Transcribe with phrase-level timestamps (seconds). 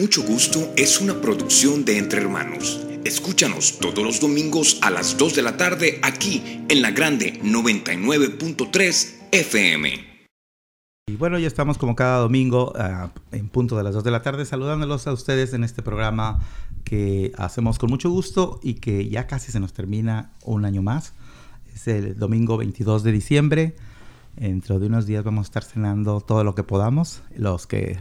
[0.00, 2.80] Mucho Gusto es una producción de Entre Hermanos.
[3.04, 9.28] Escúchanos todos los domingos a las 2 de la tarde aquí en la Grande 99.3
[9.30, 9.90] FM.
[11.06, 14.22] Y bueno, ya estamos como cada domingo uh, en punto de las 2 de la
[14.22, 16.40] tarde saludándolos a ustedes en este programa
[16.84, 21.12] que hacemos con mucho gusto y que ya casi se nos termina un año más.
[21.74, 23.76] Es el domingo 22 de diciembre.
[24.34, 27.22] Dentro de unos días vamos a estar cenando todo lo que podamos.
[27.36, 27.98] Los que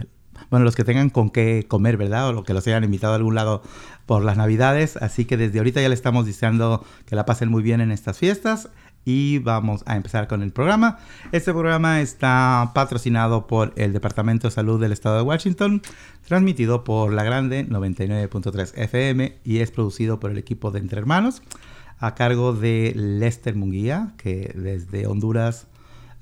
[0.49, 2.29] bueno, los que tengan con qué comer, ¿verdad?
[2.29, 3.61] O los que los hayan invitado a algún lado
[4.05, 4.97] por las Navidades.
[4.97, 8.17] Así que desde ahorita ya le estamos deseando que la pasen muy bien en estas
[8.17, 8.69] fiestas.
[9.05, 10.99] Y vamos a empezar con el programa.
[11.31, 15.81] Este programa está patrocinado por el Departamento de Salud del Estado de Washington,
[16.27, 21.41] transmitido por La Grande 99.3 FM y es producido por el equipo de Entre Hermanos
[21.99, 25.67] a cargo de Lester Munguía, que desde Honduras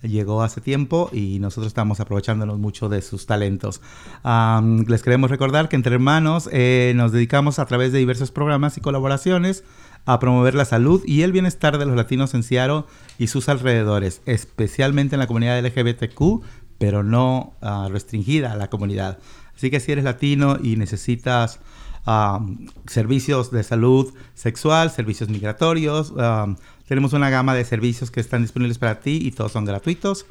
[0.02, 3.82] llegó hace tiempo y nosotros estamos aprovechándonos mucho de sus talentos.
[4.24, 8.78] Um, les queremos recordar que entre hermanos eh, nos dedicamos a través de diversos programas
[8.78, 9.64] y colaboraciones
[10.06, 12.86] a promover la salud y el bienestar de los latinos en Seattle
[13.18, 16.44] y sus alrededores, especialmente en la comunidad LGBTQ,
[16.78, 19.20] pero no uh, restringida a la comunidad.
[19.56, 21.60] Así que si eres latino y necesitas
[22.06, 26.56] um, servicios de salud sexual, servicios migratorios, um,
[26.88, 30.26] tenemos una gama de servicios que están disponibles para ti y todos son gratuitos.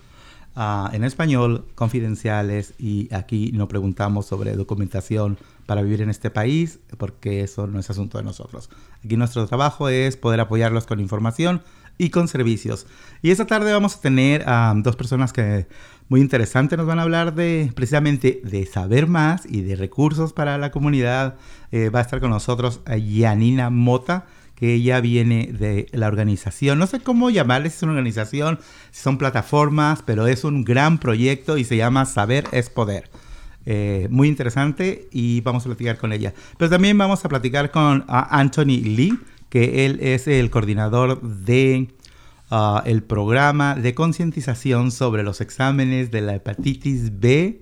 [0.56, 6.78] Uh, en español, confidenciales y aquí no preguntamos sobre documentación para vivir en este país
[6.96, 8.70] porque eso no es asunto de nosotros.
[9.04, 11.60] Aquí nuestro trabajo es poder apoyarlos con información
[11.98, 12.86] y con servicios.
[13.20, 15.66] Y esta tarde vamos a tener a dos personas que
[16.08, 20.56] muy interesantes nos van a hablar de precisamente de saber más y de recursos para
[20.56, 21.34] la comunidad.
[21.70, 24.24] Eh, va a estar con nosotros Yanina Mota
[24.56, 26.78] que ella viene de la organización.
[26.78, 28.58] No sé cómo llamarle si es una organización,
[28.90, 33.08] son plataformas, pero es un gran proyecto y se llama Saber es Poder.
[33.66, 36.32] Eh, muy interesante y vamos a platicar con ella.
[36.56, 39.18] Pero también vamos a platicar con uh, Anthony Lee,
[39.50, 41.88] que él es el coordinador de
[42.50, 47.60] uh, el programa de concientización sobre los exámenes de la hepatitis B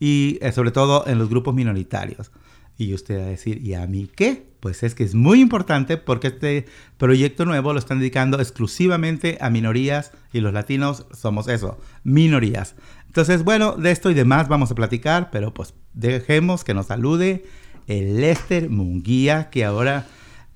[0.00, 2.32] y eh, sobre todo en los grupos minoritarios.
[2.78, 4.46] Y usted va a decir, ¿y a mí qué?
[4.60, 6.66] Pues es que es muy importante porque este
[6.96, 12.76] proyecto nuevo lo están dedicando exclusivamente a minorías y los latinos somos eso, minorías.
[13.08, 17.44] Entonces, bueno, de esto y demás vamos a platicar, pero pues dejemos que nos salude
[17.88, 20.06] el Lester Munguía, que ahora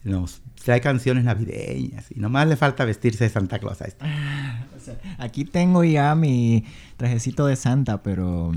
[0.04, 3.82] nos trae canciones navideñas y nomás le falta vestirse de Santa Claus.
[3.82, 4.06] Ahí está.
[5.18, 6.64] Aquí tengo ya mi
[6.96, 8.52] trajecito de Santa, pero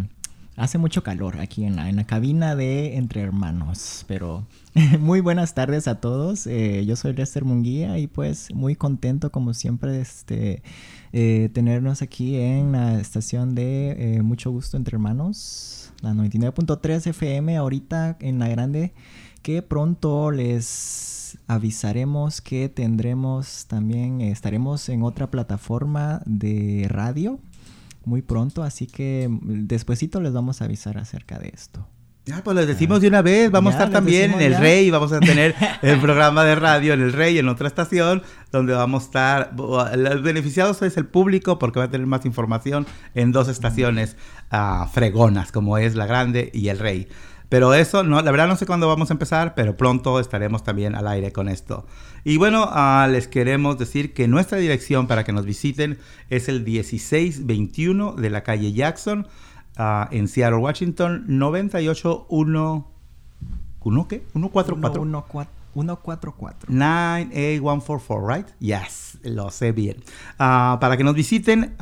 [0.58, 4.46] Hace mucho calor aquí en la, en la cabina de Entre Hermanos, pero
[5.02, 6.48] muy buenas tardes a todos.
[6.48, 10.64] Eh, yo soy Lester Munguía y pues muy contento como siempre este,
[11.12, 17.58] eh, tenernos aquí en la estación de eh, Mucho Gusto Entre Hermanos, la 99.3 FM
[17.58, 18.94] ahorita en la grande,
[19.42, 27.42] que pronto les avisaremos que tendremos también, estaremos en otra plataforma de radio
[28.06, 31.88] muy pronto, así que mm, despuesito les vamos a avisar acerca de esto.
[32.26, 35.12] Ya, pues les decimos de una vez, vamos a estar también en El Rey, vamos
[35.12, 39.06] a tener el programa de radio en El Rey, en otra estación, donde vamos a
[39.06, 44.18] estar, los beneficiados es el público porque va a tener más información en dos estaciones
[44.52, 47.08] uh, fregonas, como es La Grande y El Rey.
[47.48, 50.96] Pero eso, no, la verdad no sé cuándo vamos a empezar, pero pronto estaremos también
[50.96, 51.86] al aire con esto.
[52.28, 56.00] Y bueno, uh, les queremos decir que nuestra dirección para que nos visiten
[56.32, 59.28] es el 1621 de la calle Jackson,
[59.78, 62.92] uh, en Seattle, Washington, 981...
[63.84, 64.24] ¿Uno qué?
[64.34, 65.04] 144.
[65.76, 66.74] 144.
[66.74, 68.48] 9A144, right?
[68.60, 69.98] Yes, lo sé bien.
[70.40, 71.76] Uh, para que nos visiten,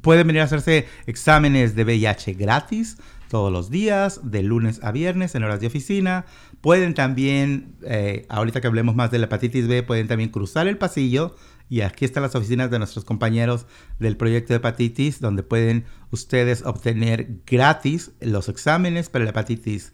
[0.00, 2.98] pueden venir a hacerse exámenes de VIH gratis
[3.30, 6.26] todos los días, de lunes a viernes en horas de oficina.
[6.60, 10.76] Pueden también, eh, ahorita que hablemos más de la hepatitis B, pueden también cruzar el
[10.76, 11.34] pasillo
[11.70, 13.66] y aquí están las oficinas de nuestros compañeros
[13.98, 19.92] del proyecto de hepatitis, donde pueden ustedes obtener gratis los exámenes para la hepatitis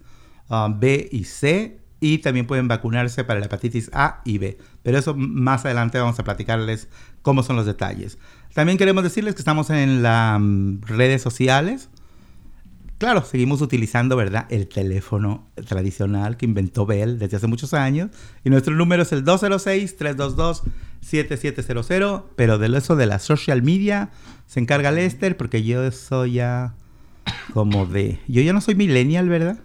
[0.48, 4.58] um, B y C y también pueden vacunarse para la hepatitis A y B.
[4.82, 6.88] Pero eso más adelante vamos a platicarles
[7.22, 8.18] cómo son los detalles.
[8.54, 11.90] También queremos decirles que estamos en las um, redes sociales.
[12.98, 14.46] Claro, seguimos utilizando, ¿verdad?
[14.48, 18.08] El teléfono tradicional que inventó Bell desde hace muchos años.
[18.42, 22.22] Y nuestro número es el 206-322-7700.
[22.36, 24.08] Pero de eso de la social media
[24.46, 26.74] se encarga Lester porque yo soy ya
[27.52, 28.18] como de...
[28.28, 29.58] Yo ya no soy millennial, ¿verdad?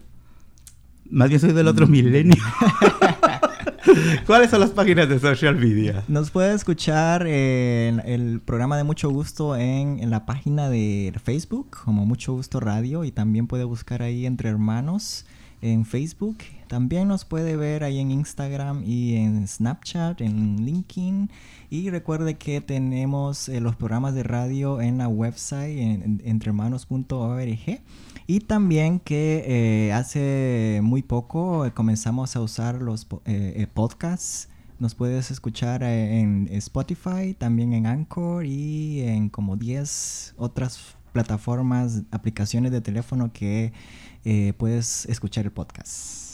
[1.09, 1.91] Más bien soy del otro mm.
[1.91, 2.39] millennial.
[4.25, 6.03] ¿Cuáles son las páginas de social media?
[6.07, 12.05] Nos puede escuchar en el programa de Mucho Gusto en, la página de Facebook, como
[12.05, 15.25] Mucho Gusto Radio, y también puede buscar ahí Entre Hermanos
[15.61, 16.37] en Facebook.
[16.67, 21.29] También nos puede ver ahí en Instagram y en Snapchat, en LinkedIn.
[21.69, 27.81] Y recuerde que tenemos eh, los programas de radio en la website en, entrehermanos.org.
[28.31, 33.05] Y también que eh, hace muy poco eh, comenzamos a usar los
[33.73, 34.47] podcasts.
[34.79, 42.71] Nos puedes escuchar en Spotify, también en Anchor y en como 10 otras plataformas, aplicaciones
[42.71, 43.73] de teléfono que
[44.23, 46.30] eh, puedes escuchar el podcast.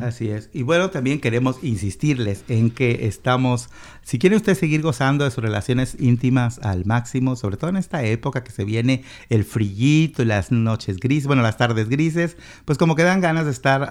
[0.00, 0.50] Así es.
[0.52, 3.68] Y bueno, también queremos insistirles en que estamos,
[4.02, 8.02] si quiere usted seguir gozando de sus relaciones íntimas al máximo, sobre todo en esta
[8.04, 12.78] época que se viene el frillito y las noches grises, bueno, las tardes grises, pues
[12.78, 13.88] como que dan ganas de estar,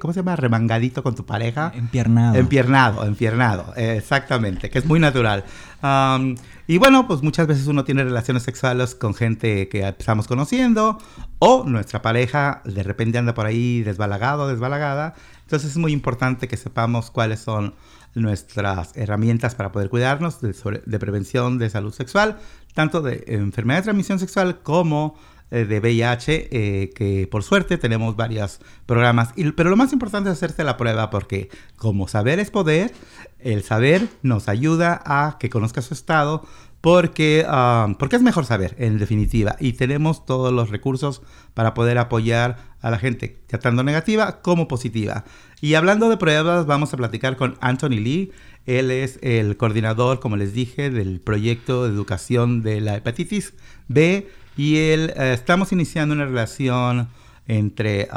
[0.00, 0.36] ¿cómo se llama?
[0.36, 1.72] Remangadito con tu pareja.
[1.74, 2.36] Empiernado.
[2.36, 5.44] Empiernado, empiernado, exactamente, que es muy natural.
[5.82, 10.98] Y bueno, pues muchas veces uno tiene relaciones sexuales con gente que estamos conociendo
[11.40, 15.14] o nuestra pareja de repente anda por ahí desbalagado, desbalagada.
[15.42, 17.74] Entonces es muy importante que sepamos cuáles son
[18.14, 22.38] nuestras herramientas para poder cuidarnos de, prevención de salud sexual,
[22.74, 25.16] tanto de enfermedad de transmisión sexual como
[25.52, 29.34] de VIH, eh, que por suerte tenemos varios programas.
[29.56, 32.92] pero lo más importante es hacerse la prueba porque como saber es poder,
[33.38, 36.46] el saber nos ayuda a que conozca su estado,
[36.80, 41.22] porque, ah, porque es mejor saber, en definitiva, y tenemos todos los recursos
[41.54, 45.24] para poder apoyar a la gente, tanto negativa como positiva.
[45.60, 48.32] Y hablando de pruebas, vamos a platicar con Anthony Lee.
[48.66, 53.54] Él es el coordinador, como les dije, del proyecto de educación de la hepatitis
[53.86, 57.08] B y él, eh, estamos iniciando una relación
[57.46, 58.08] entre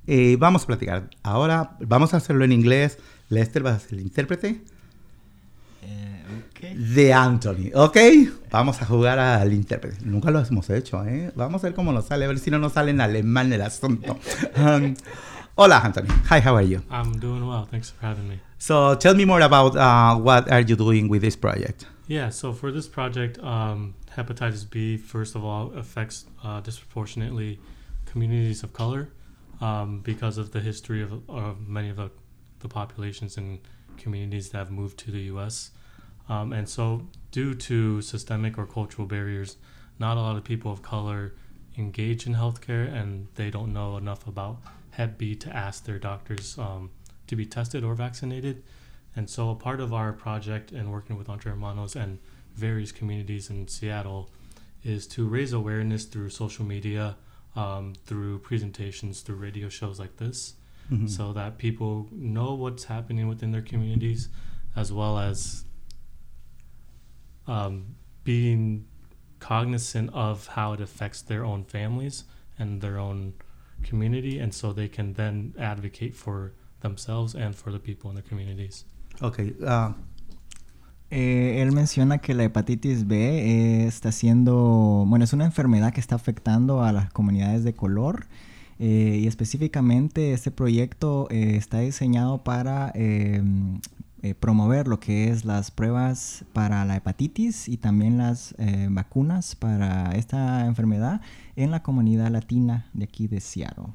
[0.07, 1.09] Eh, vamos a platicar.
[1.23, 2.99] Ahora vamos a hacerlo en inglés.
[3.29, 4.61] Lester va a ser el intérprete.
[6.61, 7.97] De Anthony, ¿ok?
[8.51, 9.97] Vamos a jugar al intérprete.
[10.05, 11.31] Nunca lo hemos hecho, ¿eh?
[11.35, 13.61] Vamos a ver cómo nos sale, a ver si no nos sale en alemán el
[13.61, 14.17] asunto.
[14.57, 14.95] Um,
[15.55, 16.07] hola, Anthony.
[16.29, 16.81] Hi, how are you?
[16.89, 17.67] I'm doing well.
[17.69, 18.39] Thanks for having me.
[18.57, 21.85] So tell me more about uh, what are you doing with this project?
[22.07, 27.59] Yeah, so for this project, um, hepatitis B, first of all, affects uh, disproportionately
[28.05, 29.09] communities of color
[29.59, 32.11] um, because of the history of, of many of the,
[32.59, 33.59] the, populations and
[33.97, 35.71] communities that have moved to the U.S.
[36.27, 39.57] Um, and so, due to systemic or cultural barriers,
[39.99, 41.33] not a lot of people of color
[41.77, 44.57] engage in healthcare and they don't know enough about
[44.91, 46.89] Hep B to ask their doctors um,
[47.27, 48.63] to be tested or vaccinated.
[49.15, 52.19] And so, a part of our project and working with Entre Hermanos and
[52.55, 54.29] various communities in Seattle
[54.83, 57.17] is to raise awareness through social media,
[57.55, 60.53] um, through presentations, through radio shows like this,
[60.91, 61.07] mm-hmm.
[61.07, 64.29] so that people know what's happening within their communities,
[64.75, 65.64] as well as
[67.47, 68.85] um, being
[69.39, 72.25] cognizant of how it affects their own families
[72.57, 73.33] and their own
[73.83, 78.27] community, and so they can then advocate for themselves and for the people in their
[78.27, 78.85] communities.
[79.21, 79.53] Okay.
[79.65, 79.93] Uh,
[81.11, 86.01] eh, él menciona que la hepatitis B eh, está siendo, bueno, es una enfermedad que
[86.01, 88.25] está afectando a las comunidades de color
[88.79, 93.79] eh, y específicamente este proyecto eh, está diseñado para em,
[94.25, 99.55] eh, promover lo que es las pruebas para la hepatitis y también las eh, vacunas
[99.55, 101.21] para esta enfermedad
[101.55, 103.93] en la comunidad latina de aquí de Seattle.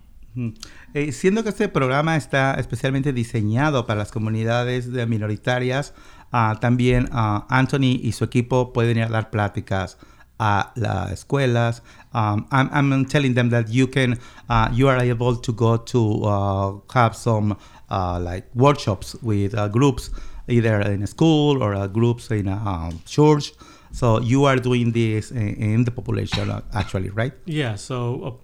[0.95, 5.95] Eh, siendo que este programa está especialmente diseñado para las comunidades minoritarias,
[6.33, 9.99] uh, también uh, Anthony y su equipo pueden ir a dar pláticas
[10.39, 11.83] a las escuelas.
[12.15, 17.57] Um, I'm, telling them that uh, you are able to go to have some
[17.91, 20.11] like workshops with uh, groups,
[20.49, 23.53] either in a school or uh, groups in a um, church.
[23.93, 27.33] So you are doing this in, in the population, actually, right?
[27.45, 27.75] Yeah.
[27.75, 28.41] So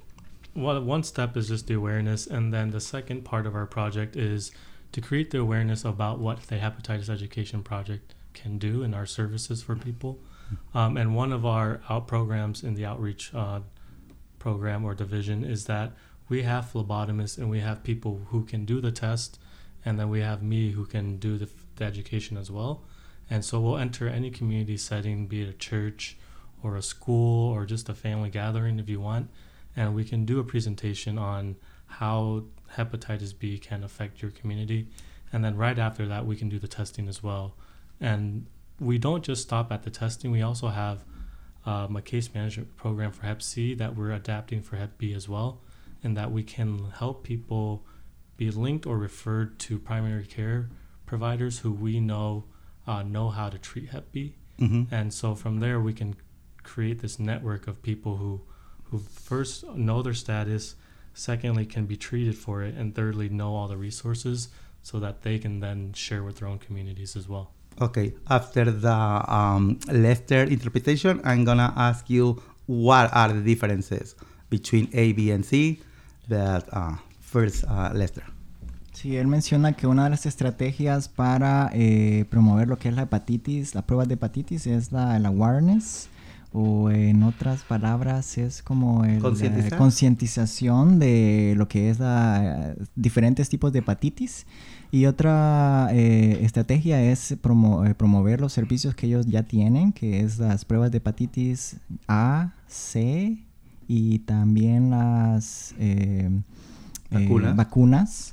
[0.57, 4.17] well, one step is just the awareness, and then the second part of our project
[4.17, 4.51] is
[4.93, 9.63] to create the awareness about what the Hepatitis Education Project can do in our services
[9.63, 10.19] for people.
[10.75, 13.61] Um, and one of our out programs in the outreach uh,
[14.39, 15.93] program or division is that
[16.29, 19.39] we have phlebotomists and we have people who can do the test,
[19.85, 22.83] and then we have me who can do the, the education as well.
[23.29, 26.17] And so we'll enter any community setting, be it a church
[26.63, 29.31] or a school or just a family gathering if you want
[29.77, 31.57] and we can do a presentation on
[31.87, 32.45] how
[32.77, 34.89] hepatitis B can affect your community.
[35.33, 37.55] And then right after that, we can do the testing as well.
[38.01, 38.47] And
[38.81, 41.05] we don't just stop at the testing, we also have
[41.67, 45.29] um, a case management program for Hep C that we're adapting for Hep B as
[45.29, 45.61] well.
[46.07, 46.71] And that we can
[47.01, 47.85] help people
[48.37, 50.61] be linked or referred to primary care
[51.07, 52.45] providers who we know
[52.87, 54.37] uh, know how to treat Hep B.
[54.61, 54.95] Mm-hmm.
[54.95, 56.15] And so from there, we can
[56.63, 58.43] create this network of people who,
[58.85, 60.77] who first know their status,
[61.15, 64.49] secondly, can be treated for it, and thirdly, know all the resources
[64.83, 67.53] so that they can then share with their own communities as well.
[67.81, 68.99] Okay, after the
[69.39, 74.15] um, Lester interpretation, I'm gonna ask you what are the differences
[74.49, 75.81] between A, B, and C.
[76.29, 78.25] That uh, first, uh, Lester.
[78.93, 83.03] Sí, él menciona que una de las estrategias para eh, promover lo que es la
[83.03, 86.09] hepatitis, la prueba de hepatitis, es la, el awareness,
[86.53, 93.51] o en otras palabras es como el, la concientización de lo que es la, diferentes
[93.51, 94.47] tipos de hepatitis.
[94.91, 100.21] Y otra eh, estrategia es promo- eh, promover los servicios que ellos ya tienen, que
[100.21, 101.77] es las pruebas de hepatitis
[102.09, 103.45] A, C
[103.89, 106.43] y también las eh, eh,
[107.11, 107.57] Vacunas.
[107.57, 108.33] vacunas.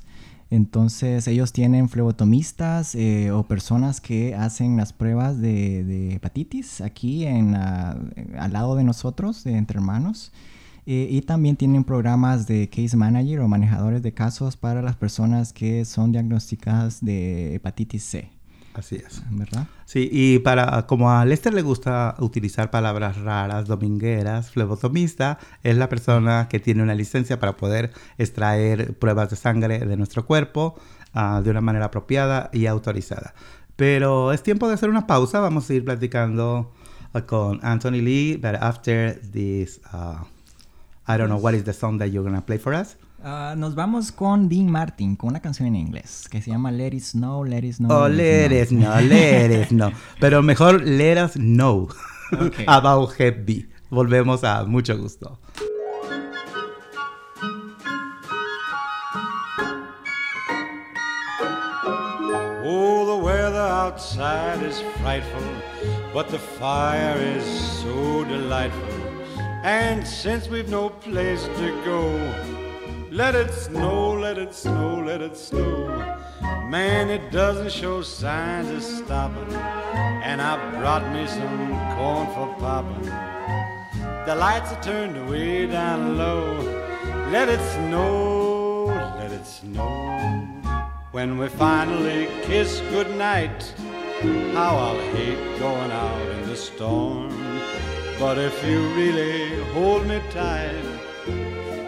[0.50, 7.24] Entonces ellos tienen flebotomistas eh, o personas que hacen las pruebas de, de hepatitis aquí
[7.24, 7.98] en, la-
[8.38, 10.32] al lado de nosotros, de entre hermanos.
[10.86, 15.52] Eh, y también tienen programas de case manager o manejadores de casos para las personas
[15.54, 18.28] que son diagnosticadas de hepatitis C,
[18.74, 19.22] Así es.
[19.30, 19.66] ¿verdad?
[19.84, 25.88] Sí, y para como a Lester le gusta utilizar palabras raras, domingueras, flebotomista, es la
[25.88, 30.74] persona que tiene una licencia para poder extraer pruebas de sangre de nuestro cuerpo
[31.12, 33.34] ah, de una manera apropiada y autorizada.
[33.76, 35.38] Pero es tiempo de hacer una pausa.
[35.40, 36.72] Vamos a ir platicando
[37.12, 40.24] ah, con Anthony Lee, but after this, uh,
[41.06, 42.96] I don't know what is the song that you're gonna play for us.
[43.26, 46.88] Ah, nos vamos con Dean Martin, con una canción en inglés que se llama Let
[46.94, 47.90] It Snow, Let It Snow.
[47.90, 49.90] Oh, let it know, let it know.
[50.20, 51.88] Pero mejor let us know
[52.38, 52.64] Ok.
[52.66, 53.16] about
[53.46, 53.66] B.
[53.88, 55.38] Volvemos a mucho gusto.
[62.66, 65.42] Oh, the weather outside is frightful,
[66.12, 67.44] but the fire is
[67.82, 69.00] so delightful.
[69.62, 72.18] And since we've no place to go,
[73.14, 75.86] let it snow, let it snow, let it snow.
[76.68, 79.54] Man, it doesn't show signs of stopping.
[79.54, 83.04] And I brought me some corn for popping.
[84.26, 86.56] The lights are turned way down low.
[87.30, 90.50] Let it snow, let it snow.
[91.12, 93.62] When we finally kiss goodnight,
[94.54, 97.30] how I'll hate going out in the storm.
[98.18, 100.93] But if you really hold me tight,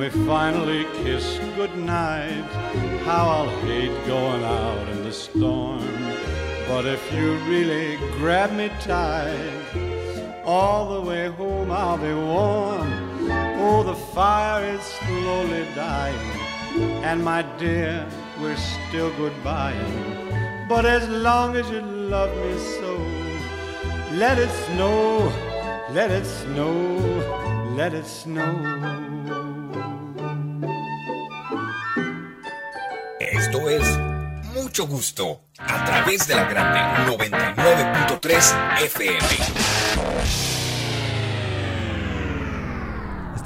[0.00, 2.46] We finally kiss goodnight,
[3.04, 5.86] how I'll hate going out in the storm.
[6.66, 9.62] But if you really grab me tight,
[10.42, 12.90] all the way home I'll be warm.
[13.60, 16.30] Oh, the fire is slowly dying,
[17.04, 18.08] and my dear,
[18.40, 20.66] we're still goodbying.
[20.66, 22.96] But as long as you love me so,
[24.12, 25.30] let it snow,
[25.92, 29.09] let it snow, let it snow.
[33.50, 33.98] Esto es
[34.54, 39.18] Mucho Gusto a través de la grande 99.3 FM.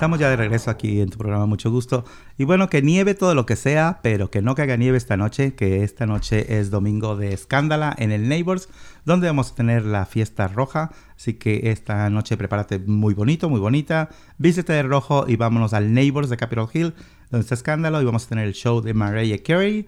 [0.05, 2.05] Estamos ya de regreso aquí en tu programa Mucho Gusto.
[2.37, 5.55] Y bueno, que nieve todo lo que sea, pero que no caiga nieve esta noche,
[5.55, 8.69] que esta noche es domingo de escándala en el Neighbors,
[9.07, 10.91] donde vamos a tener la fiesta roja.
[11.17, 14.11] Así que esta noche prepárate muy bonito, muy bonita.
[14.37, 16.93] Vístete de rojo y vámonos al Neighbors de Capitol Hill,
[17.31, 19.87] donde está escándalo y vamos a tener el show de Mariah Carey.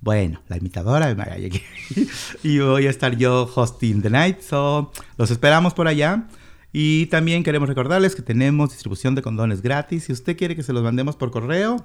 [0.00, 2.08] Bueno, la imitadora de Mariah Carey.
[2.42, 4.40] y voy a estar yo hosting the night.
[4.40, 6.26] So, los esperamos por allá.
[6.72, 10.04] Y también queremos recordarles que tenemos distribución de condones gratis.
[10.04, 11.84] Si usted quiere que se los mandemos por correo,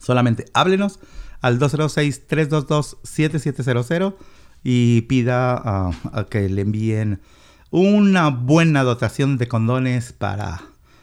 [0.00, 1.00] solamente háblenos
[1.42, 4.14] al 206-322-7700
[4.64, 5.90] y pida ah,
[6.30, 7.20] que le envíen
[7.70, 10.62] una buena dotación de condones para,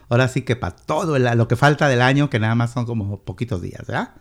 [0.10, 3.22] ahora sí que para todo lo que falta del año, que nada más son como
[3.22, 4.16] poquitos días, ¿verdad?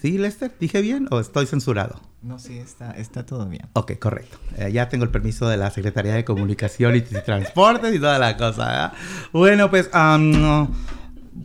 [0.00, 0.52] ¿Sí, Lester?
[0.60, 2.00] ¿Dije bien o estoy censurado?
[2.22, 3.66] No, sí, está, está todo bien.
[3.72, 4.38] Ok, correcto.
[4.56, 8.36] Eh, ya tengo el permiso de la Secretaría de Comunicación y Transportes y toda la
[8.36, 8.66] cosa.
[8.66, 8.92] ¿verdad?
[9.32, 10.68] Bueno, pues um,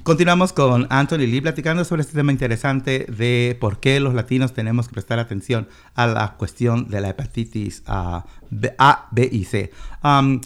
[0.03, 4.87] continuamos con Anthony Lee platicando sobre este tema interesante de por qué los latinos tenemos
[4.87, 9.71] que prestar atención a la cuestión de la hepatitis uh, B, A, B y C.
[10.03, 10.41] Um,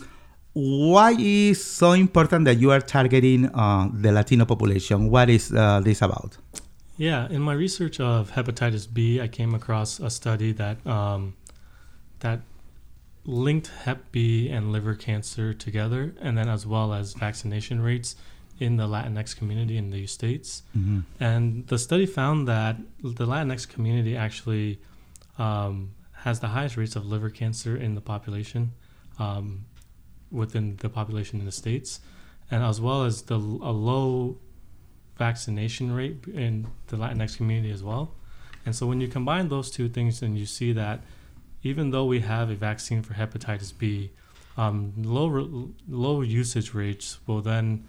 [0.54, 5.10] why is so important that you are targeting uh, the Latino population?
[5.10, 6.38] What is uh, this about?
[6.98, 11.36] Yeah, in my research of hepatitis B, I came across a study that um,
[12.20, 12.42] that
[13.24, 18.16] linked Hep B and liver cancer together, and then as well as vaccination rates
[18.60, 20.64] in the Latinx community in the states.
[20.76, 21.02] Mm-hmm.
[21.20, 24.80] And the study found that the Latinx community actually
[25.38, 28.72] um, has the highest rates of liver cancer in the population,
[29.20, 29.66] um,
[30.32, 32.00] within the population in the states,
[32.50, 34.38] and as well as the a low
[35.18, 38.14] vaccination rate in the Latinx community as well.
[38.66, 41.02] And so when you combine those two things, and you see that
[41.64, 44.12] even though we have a vaccine for hepatitis B,
[44.58, 47.86] um, low low usage rates will then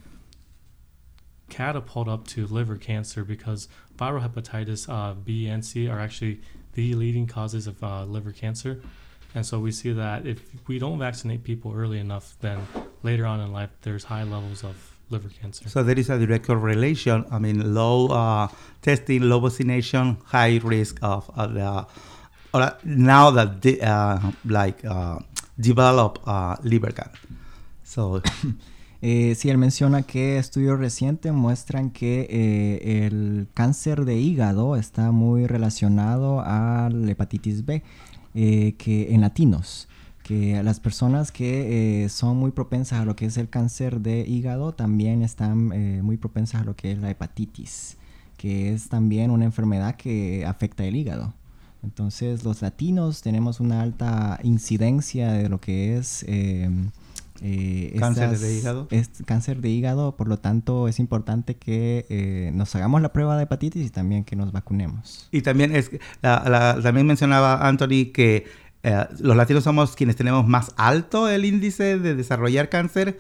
[1.49, 6.41] catapult up to liver cancer because viral hepatitis uh, B and C are actually
[6.75, 8.81] the leading causes of uh, liver cancer.
[9.35, 12.67] And so we see that if we don't vaccinate people early enough, then
[13.03, 15.69] later on in life, there's high levels of liver cancer.
[15.69, 17.25] So there is a direct correlation.
[17.31, 18.49] I mean, low uh,
[18.83, 21.87] testing, low vaccination, high risk of uh, the
[22.55, 25.19] uh, now that the, uh, like uh,
[25.59, 27.29] develop uh, liver cancer.
[27.85, 28.23] So.
[29.01, 35.13] Eh, sí, él menciona que estudios recientes muestran que eh, el cáncer de hígado está
[35.13, 37.85] muy relacionado a la hepatitis B,
[38.35, 39.89] eh, que en latinos,
[40.29, 44.21] que las personas que eh, son muy propensas a lo que es el cáncer de
[44.29, 47.97] hígado también están eh, muy propensas a lo que es la hepatitis,
[48.37, 51.33] que es también una enfermedad que afecta el hígado.
[51.83, 56.25] Entonces los latinos tenemos una alta incidencia de lo que es...
[56.29, 56.69] Eh,
[57.41, 58.89] eh, cáncer estas- de hígado.
[58.91, 63.37] es cáncer de hígado, por lo tanto es importante que eh, nos hagamos la prueba
[63.37, 65.29] de hepatitis y también que nos vacunemos.
[65.31, 68.45] Y también es la- también mencionaba Anthony que
[68.83, 73.19] eh, los latinos somos quienes tenemos más alto el índice de desarrollar cáncer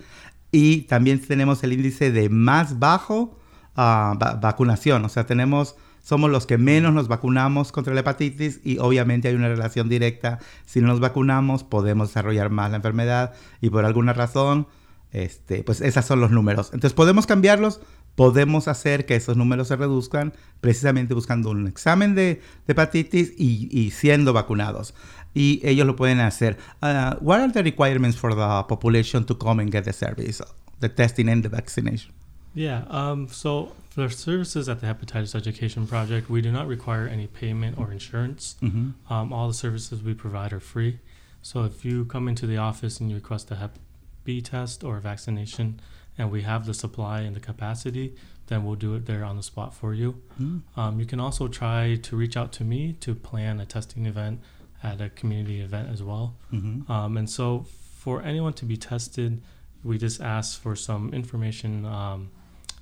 [0.52, 3.38] y también tenemos el índice de más bajo
[3.76, 5.04] ah, va- vacunación.
[5.04, 9.34] O sea, tenemos somos los que menos nos vacunamos contra la hepatitis y obviamente hay
[9.34, 10.38] una relación directa.
[10.64, 14.68] Si no nos vacunamos, podemos desarrollar más la enfermedad y por alguna razón,
[15.12, 16.68] este, pues esos son los números.
[16.72, 17.82] Entonces podemos cambiarlos,
[18.14, 24.32] podemos hacer que esos números se reduzcan precisamente buscando un examen de, hepatitis y siendo
[24.32, 24.94] vacunados.
[25.38, 26.56] Y ellos lo pueden hacer.
[26.82, 30.42] Uh, what are the requirements for the population to come and get the service,
[30.80, 32.12] the testing and the vaccination?
[32.54, 32.84] Yeah.
[32.90, 37.78] Um, so for services at the Hepatitis Education Project, we do not require any payment
[37.78, 38.56] or insurance.
[38.60, 38.94] Mhm.
[39.08, 40.98] Um, all the services we provide are free.
[41.40, 43.78] So if you come into the office and you request a Hep
[44.24, 45.78] B test or a vaccination,
[46.18, 48.14] and we have the supply and the capacity,
[48.48, 50.20] then we'll do it there on the spot for you.
[50.40, 50.62] Mm.
[50.76, 54.40] Um, you can also try to reach out to me to plan a testing event
[54.82, 56.36] at a community event as well.
[56.52, 56.88] Mhm.
[56.88, 59.40] Um, and so, for anyone to be tested,
[59.82, 62.30] we just ask for some information, um,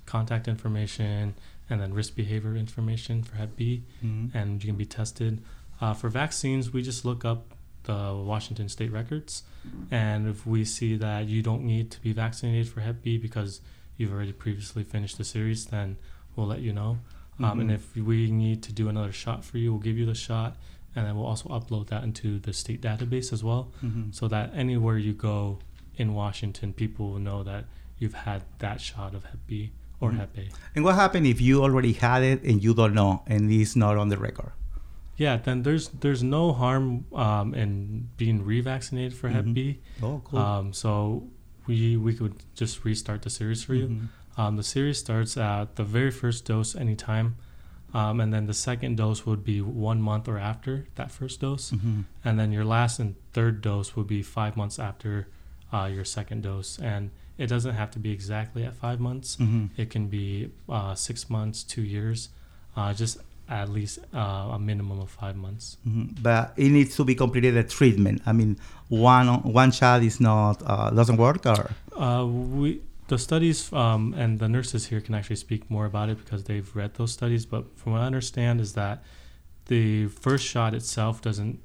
[0.05, 1.33] contact information,
[1.69, 4.33] and then risk behavior information for Hep B, Mhm.
[4.33, 5.41] and you can be tested.
[5.81, 9.43] Uh, for vaccines, we just look up the Washington state records,
[9.91, 13.61] and if we see that you don't need to be vaccinated for Hep B because
[13.97, 15.97] you've already previously finished the series, then
[16.35, 16.99] we'll let you know.
[17.39, 17.73] Um, and Mhm.
[17.73, 20.57] if we need to do another shot for you, we'll give you the shot,
[20.97, 24.13] and then we'll also upload that into the state database as well Mhm.
[24.19, 25.59] so that anywhere you go
[25.95, 27.63] in Washington, people will know that
[27.99, 30.17] you've had that shot of Hep B or Mhm.
[30.21, 30.45] Hep A.
[30.75, 33.95] And what happened if you already had it and you don't know and it's not
[33.97, 34.51] on the record?
[35.17, 39.29] Yeah, then there's there's no harm um, in being revaccinated for.
[39.29, 39.79] Hep B.
[40.03, 40.39] Oh, cool.
[40.39, 41.23] Um, so
[41.67, 43.87] we we could just restart the series for you.
[43.87, 44.07] Mhm.
[44.39, 47.27] Um, the series starts at the very first dose anytime,
[47.93, 51.71] um, and then the second dose would be one month or after that first dose,
[51.71, 52.03] Mhm.
[52.25, 55.27] and then your last and third dose would be five months after
[55.73, 56.79] uh, your second dose.
[56.79, 59.35] And it doesn't have to be exactly at five months.
[59.35, 59.69] Mhm.
[59.77, 62.29] It can be uh, six months, two years,
[62.75, 63.17] uh, just
[63.49, 65.77] at least uh, a minimum of five months.
[65.87, 66.21] Mhm.
[66.23, 68.21] But it needs to be completed a treatment.
[68.25, 68.57] I mean,
[68.89, 74.39] one one shot is not uh, doesn't work, or Uh, we the studies um, and
[74.39, 77.45] the nurses here can actually speak more about it because they've read those studies.
[77.45, 79.03] But from what I understand, is that
[79.67, 81.59] the first shot itself doesn't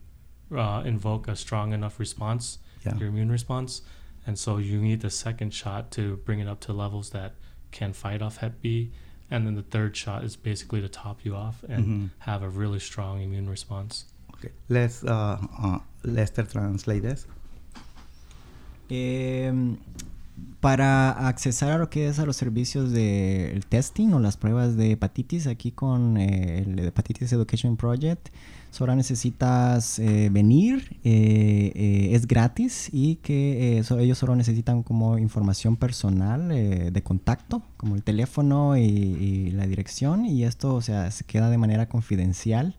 [0.54, 2.94] uh, invoke a strong enough response, yeah.
[2.96, 3.82] your immune response,
[4.26, 7.34] and so you need the second shot to bring it up to levels that
[7.70, 8.92] can fight off Hep B.
[9.30, 12.10] and then the third shot is basically to top you off and Mhm.
[12.18, 14.04] have a really strong immune response.
[14.34, 14.50] Okay.
[14.68, 17.26] Let's uh, uh, Lester translate this.
[18.90, 19.50] Eh,
[20.60, 24.92] para accesar a lo que es a los servicios del testing o las pruebas de
[24.92, 28.28] hepatitis aquí con eh, el Hepatitis Education Project,
[28.70, 35.18] solo necesitas eh, venir, eh, eh, es gratis y que eh, ellos solo necesitan como
[35.18, 40.80] información personal eh, de contacto, como el teléfono y, y la dirección y esto, o
[40.80, 42.76] sea, se queda de manera confidencial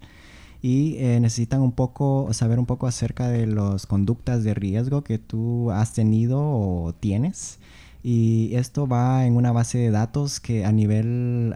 [0.63, 5.19] y eh, necesitan un poco saber un poco acerca de las conductas de riesgo que
[5.19, 7.59] tú has tenido o tienes.
[8.01, 11.53] Y esto va en una base de datos que a nivel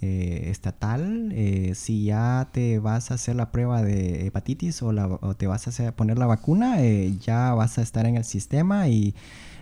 [0.00, 4.92] eh, estatal eh, si ya te vas a hacer la prueba de hepatitis o,
[5.36, 8.88] te vas a hacer- poner la vacuna eh, ya vas a estar en el sistema
[8.88, 9.14] y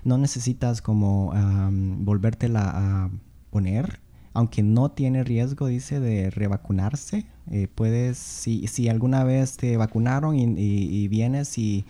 [0.04, 3.10] no necesitas como am, volvértela a
[3.50, 4.00] poner
[4.38, 7.26] aunque no tiene riesgo, dice, de revacunarse.
[7.50, 11.84] eh, puedes, si, si alguna vez te vacunaron y, y- y vienes y,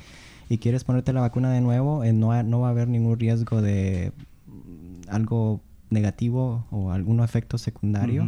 [0.48, 3.60] y quieres ponerte la vacuna de nuevo, eh, no, no va a haber ningún riesgo
[3.60, 4.12] de
[4.46, 8.26] mm, algo negativo o algún efecto secundario.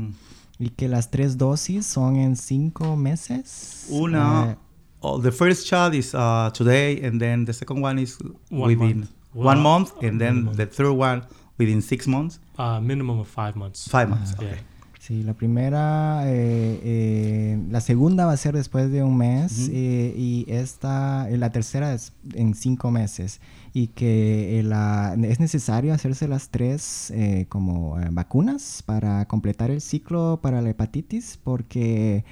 [0.59, 3.87] Y que las tres dosis son en cinco meses.
[3.91, 4.57] Una, Eh,
[5.01, 8.19] oh, the first shot is uh, today, and then the second one is
[8.51, 9.11] One within month.
[9.33, 11.23] one Well, month, and then the third one
[11.59, 13.89] within six months, Uh, minimum of five months.
[13.89, 14.35] five months.
[14.39, 14.51] Yeah.
[14.51, 14.59] Okay.
[15.01, 20.13] Sí, la primera, eh, eh, la segunda va a ser después de un mes eh,
[20.15, 23.41] y esta, eh, la tercera es en cinco meses
[23.73, 29.71] y que eh, la- es necesario hacerse las tres eh, como eh, vacunas para completar
[29.71, 32.23] el ciclo para la hepatitis porque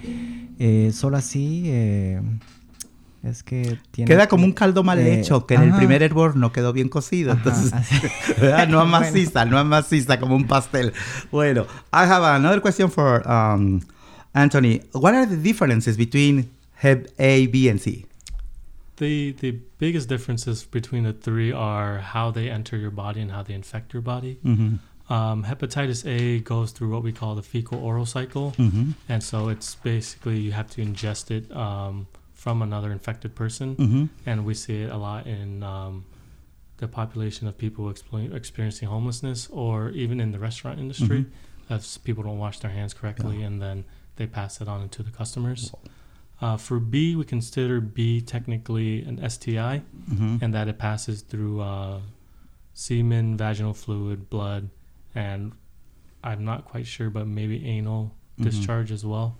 [0.58, 2.20] eh, solo así eh,
[3.22, 6.36] es que tiene Queda como un caldo mal eh, hecho, que en el primer hervor
[6.36, 7.32] no quedó bien cocido.
[7.32, 7.96] Ajá, Entonces, así.
[8.40, 8.68] ¿verdad?
[8.68, 9.50] no Bueno.
[9.50, 10.92] no maciza como un pastel.
[11.32, 13.80] Bueno, I have another question for um,
[14.34, 14.80] Anthony.
[14.92, 18.04] What are the differences between Hep A, B, and C?
[18.96, 23.42] The the biggest differences between the three are how they enter your body and how
[23.44, 24.38] they infect your body.
[24.44, 24.78] Mhm,
[25.10, 29.48] Um, hepatitis A goes through what we call the fecal oral cycle, mhm, and so
[29.48, 32.06] it's basically you have to ingest it um,
[32.38, 36.04] from another infected person, mhm, and we see it a lot in um,
[36.76, 41.26] the population of people experiencing homelessness, or even in the restaurant industry,
[41.68, 45.10] as people don't wash their hands correctly, and then they pass it on to the
[45.10, 45.72] customers.
[46.40, 50.40] Uh, for B, we consider B technically an STI, mhm.
[50.40, 51.98] and that it passes through uh,
[52.72, 54.70] semen, vaginal fluid, blood,
[55.12, 55.50] and
[56.22, 58.44] I'm not quite sure, but maybe anal Mhm.
[58.44, 59.36] discharge as well.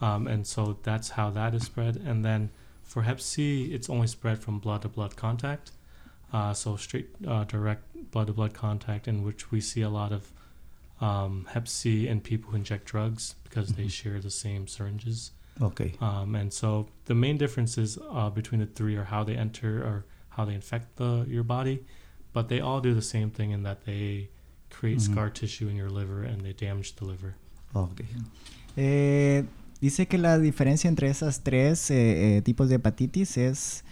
[0.00, 1.96] Um, and so that's how that is spread.
[1.96, 2.50] And then
[2.82, 5.72] for Hep C, it's only spread from blood to blood contact.
[6.32, 10.12] Uh, so straight uh, direct blood to blood contact, in which we see a lot
[10.12, 10.30] of
[11.00, 15.30] um, Hep C in people who inject drugs because they share the same syringes.
[15.62, 15.94] Okay.
[16.00, 20.04] Um, and so the main differences uh, between the three are how they enter or
[20.30, 21.84] how they infect the your body,
[22.34, 24.28] but they all do the same thing in that they
[24.68, 25.12] create Mhm.
[25.12, 27.36] scar tissue in your liver and they damage the liver.
[27.74, 28.06] Okay.
[28.76, 29.42] Eh,
[29.80, 33.84] dice que la diferencia entre esas tres eh, eh, tipos de hepatitis es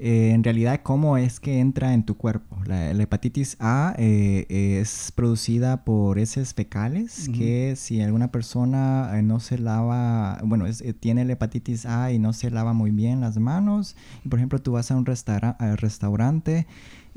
[0.00, 2.56] eh, en realidad cómo es que entra en tu cuerpo.
[2.66, 9.58] La, la hepatitis A es producida por heces fecales, que si alguna persona no se
[9.58, 13.96] lava, bueno, es- tiene la hepatitis A y no se lava muy bien las manos,
[14.28, 16.66] por ejemplo tú vas a un restaura- a restaurante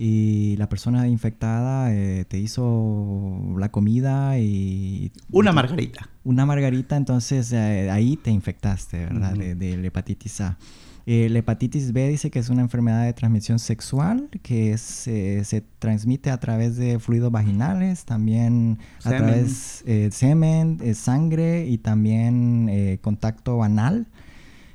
[0.03, 5.11] y la persona infectada eh, te hizo la comida y...
[5.29, 6.09] Una margarita.
[6.23, 9.33] Una margarita, entonces eh, ahí te infectaste, ¿verdad?
[9.33, 10.57] De, de la hepatitis A.
[11.05, 15.43] Eh, la hepatitis B dice que es una enfermedad de transmisión sexual que es, eh,
[15.43, 22.97] se transmite a través de fluidos vaginales, también a través de semen, sangre y también
[23.03, 24.07] contacto anal.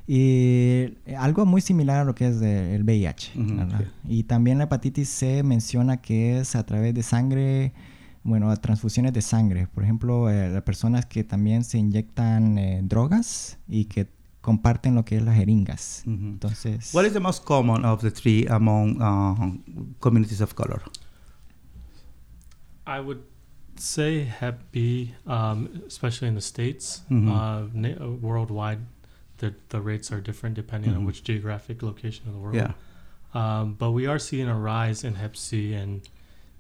[0.09, 3.33] Y eh, algo muy similar a lo que es de- el VIH.
[3.35, 3.81] ¿verdad?
[3.81, 3.87] sí.
[4.09, 7.73] Y también la hepatitis C menciona que es a través de sangre,
[8.23, 9.67] bueno, a transfusiones de sangre.
[9.67, 14.07] Por ejemplo, eh, las personas que también se inyectan eh, drogas y que
[14.41, 16.03] comparten lo que es las jeringas.
[16.07, 16.29] Mhm.
[16.35, 19.59] Entonces, What is the most common of the three among uh,
[19.99, 20.83] communities of color?
[22.87, 23.23] I would
[23.77, 28.79] say Hep B, um, especially in the states, uh, na- uh, worldwide,
[29.39, 30.97] the the rates are different depending Mhm.
[30.99, 32.57] on which geographic location of the world.
[32.57, 32.73] Yeah.
[33.35, 36.01] Um, but we are seeing a rise in Hep C and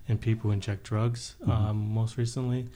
[0.08, 1.50] in people who inject drugs Mhm.
[1.50, 2.66] um, most recently,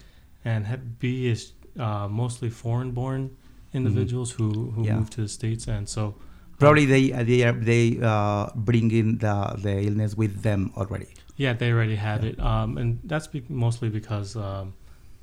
[0.45, 3.31] and Hep B is uh, mostly foreign-born
[3.73, 4.85] individuals who who Mm-hmm.
[4.85, 4.97] Yeah.
[4.97, 6.15] move to the states, and so
[6.59, 11.09] Probably they they are they uh, bring in the the illness with them already.
[11.37, 12.31] Yeah, they already have Yeah.
[12.33, 14.75] it, um, and that's be- mostly because um,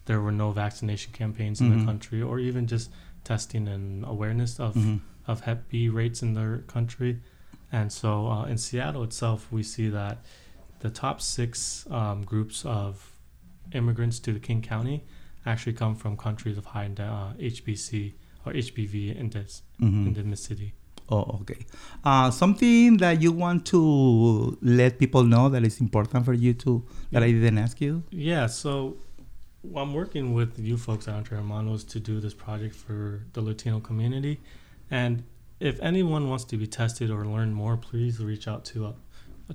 [0.05, 2.89] there were no vaccination campaigns in the country, or even just
[3.31, 4.99] testing and awareness of Mhm.
[5.31, 7.13] of Hep B rates in their country.
[7.79, 10.15] And so uh, in Seattle itself, we see that
[10.79, 12.91] the top six um, groups of
[13.73, 14.97] immigrants to the King County
[15.45, 18.13] actually come from countries of high uh, HBC
[18.45, 20.03] or HBV index Mhm.
[20.07, 20.71] endemicity.
[21.09, 21.61] Oh, okay.
[22.03, 23.81] Uh, something that you want to
[24.61, 26.71] let people know that is important for you to
[27.11, 28.03] that I didn't ask you.
[28.11, 28.97] Yeah, so
[29.75, 33.79] I'm working with you folks at Entre Hermanos to do this project for the Latino
[33.79, 34.39] community.
[34.89, 35.23] And
[35.59, 38.93] if anyone wants to be tested or learn more, please reach out to uh,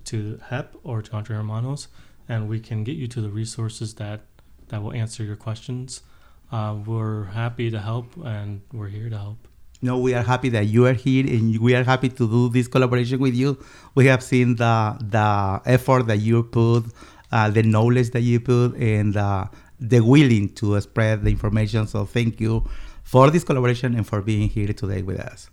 [0.04, 1.88] to HEP or to Entre Hermanos,
[2.28, 4.20] and we can get you to the resources that
[4.68, 6.02] that will answer your questions.
[6.50, 9.48] Uh, we're happy to help, and we're here to help.
[9.80, 12.68] No, we are happy that you are here, and we are happy to do this
[12.68, 13.58] collaboration with you.
[13.94, 16.84] We have seen the the effort that you put,
[17.30, 19.46] uh, the knowledge that you put, and uh,
[19.88, 21.86] the willing to spread the information.
[21.86, 22.62] So thank you
[23.02, 25.48] for this collaboration and for being here today with us.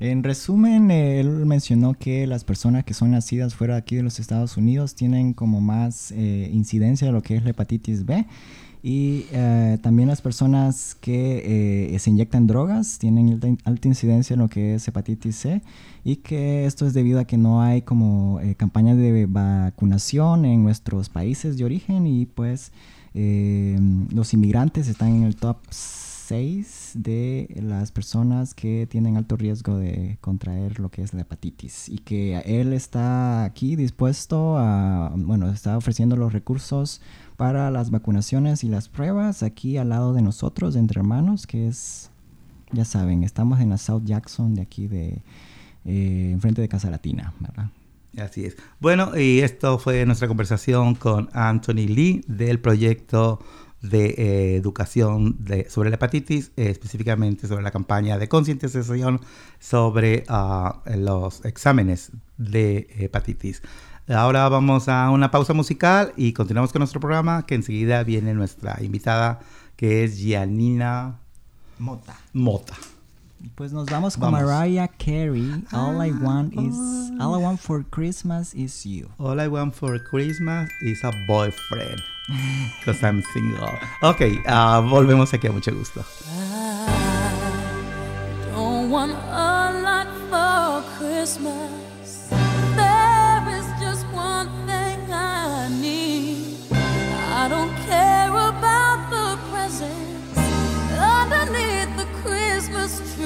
[0.00, 4.02] En resumen, eh, él mencionó que las personas que son nacidas fuera de aquí de
[4.02, 8.26] los Estados Unidos tienen como más eh, incidencia de lo que es la hepatitis B.
[8.82, 14.48] Y eh, también las personas que eh, se inyectan drogas tienen alta, incidencia en lo
[14.48, 15.62] que es hepatitis C.
[16.02, 20.62] Y que esto es debido a que no hay como eh, campañas de vacunación en
[20.62, 22.06] nuestros países de origen.
[22.06, 22.72] Y pues
[23.14, 23.78] eh,
[24.12, 30.18] los inmigrantes están en el top 6 de las personas que tienen alto riesgo de
[30.20, 35.76] contraer lo que es la hepatitis y que él está aquí dispuesto a, bueno, está
[35.76, 37.00] ofreciendo los recursos
[37.36, 42.10] para las vacunaciones y las pruebas aquí al lado de nosotros, entre hermanos, que es,
[42.72, 45.22] ya saben, estamos en la South Jackson de aquí de,
[45.84, 47.70] eh, enfrente de Casa Latina, ¿verdad?
[48.18, 48.56] Así es.
[48.80, 53.40] Bueno, y esto fue nuestra conversación con Anthony Lee del proyecto
[53.82, 59.20] de eh, educación de, sobre la hepatitis, eh, específicamente sobre la campaña de concientización
[59.58, 63.62] sobre ah, los exámenes de hepatitis.
[64.08, 68.78] Ahora vamos a una pausa musical y continuamos con nuestro programa, que enseguida viene nuestra
[68.82, 69.40] invitada,
[69.76, 71.20] que es Gianina
[71.78, 72.18] Mota.
[72.32, 72.74] Mota.
[73.54, 74.42] Pues nos vamos con Vamos.
[74.42, 75.62] Mariah Carey.
[75.72, 76.76] All I want is,
[77.20, 79.08] all I want for Christmas is you.
[79.18, 82.00] All I want for Christmas is a boyfriend.
[82.78, 83.68] Because I'm single.
[84.02, 86.04] Ok, ah, volvemos aquí a mucho gusto.
[86.30, 87.32] I
[88.54, 92.28] don't want a lot for Christmas.
[92.76, 96.56] There is just one thing I need.
[96.72, 100.38] I don't care about the presents
[100.96, 103.19] underneath the Christmas tree.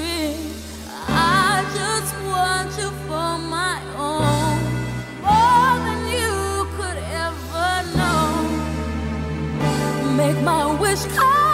[10.16, 11.53] Make my wish come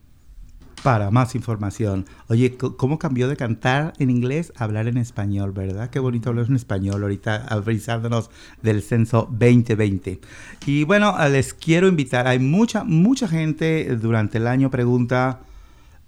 [0.83, 2.07] Para más información.
[2.27, 5.91] Oye, ¿cómo cambió de cantar en inglés a hablar en español, verdad?
[5.91, 8.31] Qué bonito hablar en español ahorita, avisándonos
[8.63, 10.19] del censo 2020.
[10.65, 15.41] Y bueno, les quiero invitar, hay mucha, mucha gente durante el año pregunta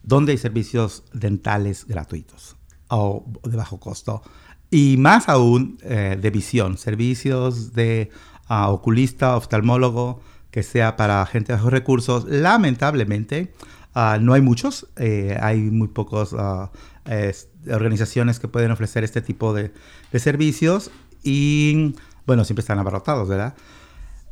[0.01, 2.55] dónde hay servicios dentales gratuitos
[2.87, 4.23] o de bajo costo.
[4.71, 8.09] Y más aún eh, de visión, servicios de
[8.47, 12.25] ah, oculista, oftalmólogo, que sea para gente de bajos recursos.
[12.25, 13.53] Lamentablemente,
[13.93, 16.71] ah, no hay muchos, eh, hay muy pocos ah,
[17.05, 19.71] es- organizaciones que pueden ofrecer este tipo de,
[20.17, 20.91] servicios
[21.23, 23.55] y, bueno, siempre están abarrotados, ¿verdad?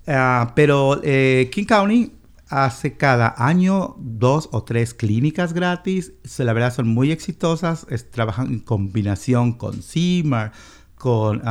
[0.08, 2.12] Ah, pero eh, King County
[2.50, 6.12] hace cada año dos o tres clínicas gratis.
[6.38, 7.88] La verdad son muy exitosas.
[7.90, 10.52] es- trabajan en combinación con CIMAR,
[10.96, 11.42] con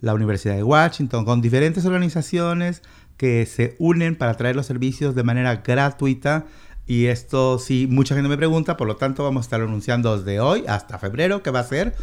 [0.00, 2.82] la Universidad de Washington, con diferentes organizaciones
[3.16, 6.46] que se unen para traer los servicios de manera gratuita.
[6.86, 10.40] Y esto sí, mucha gente me pregunta, por lo tanto vamos a estar anunciando desde
[10.40, 11.94] hoy hasta febrero qué va a ser.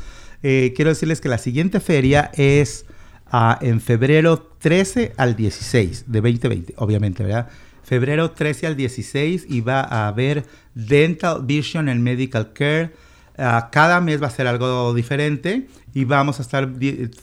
[0.43, 2.85] Eh, quiero decirles que la siguiente feria es
[3.31, 7.49] ah, en febrero 13 al 16 de 2020, obviamente, ¿verdad?
[7.83, 12.93] Febrero 13 al 16 y va a haber Dental Vision and Medical Care.
[13.37, 16.69] Ah, cada mes va a ser algo diferente y vamos a estar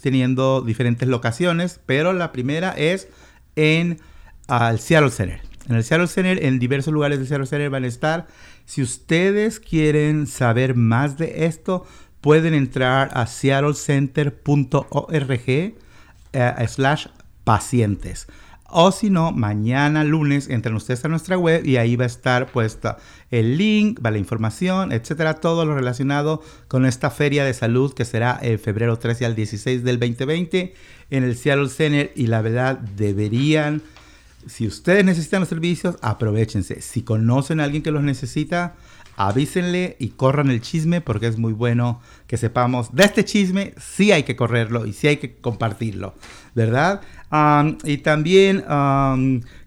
[0.02, 3.08] teniendo diferentes locaciones, pero la primera es
[3.56, 4.00] en
[4.48, 5.40] ah, el Seattle Center.
[5.68, 8.26] En el Seattle Center, en diversos lugares del Seattle Center van a estar.
[8.66, 11.86] Si ustedes quieren saber más de esto,
[12.20, 15.74] pueden entrar a seattlecenter.org
[16.34, 16.74] eh.
[18.76, 22.50] O si no, mañana lunes entran ustedes a nuestra web y ahí va a estar
[22.50, 22.98] puesta
[23.30, 28.04] el link, va la información, etcétera, todo lo relacionado con esta feria de salud que
[28.04, 30.74] será en febrero 13 al 16 del 2020
[31.10, 32.10] en el Seattle Center.
[32.16, 33.80] Y la verdad, deberían,
[34.46, 36.80] si ustedes necesitan los servicios, aprovechense.
[36.80, 38.74] Si conocen a alguien que los necesita,
[39.16, 44.12] avísenle y corran el chisme porque es muy bueno que sepamos de este chisme, sí
[44.12, 46.14] hay que correrlo y sí hay que compartirlo,
[46.54, 47.00] ¿verdad?
[47.84, 48.64] Y también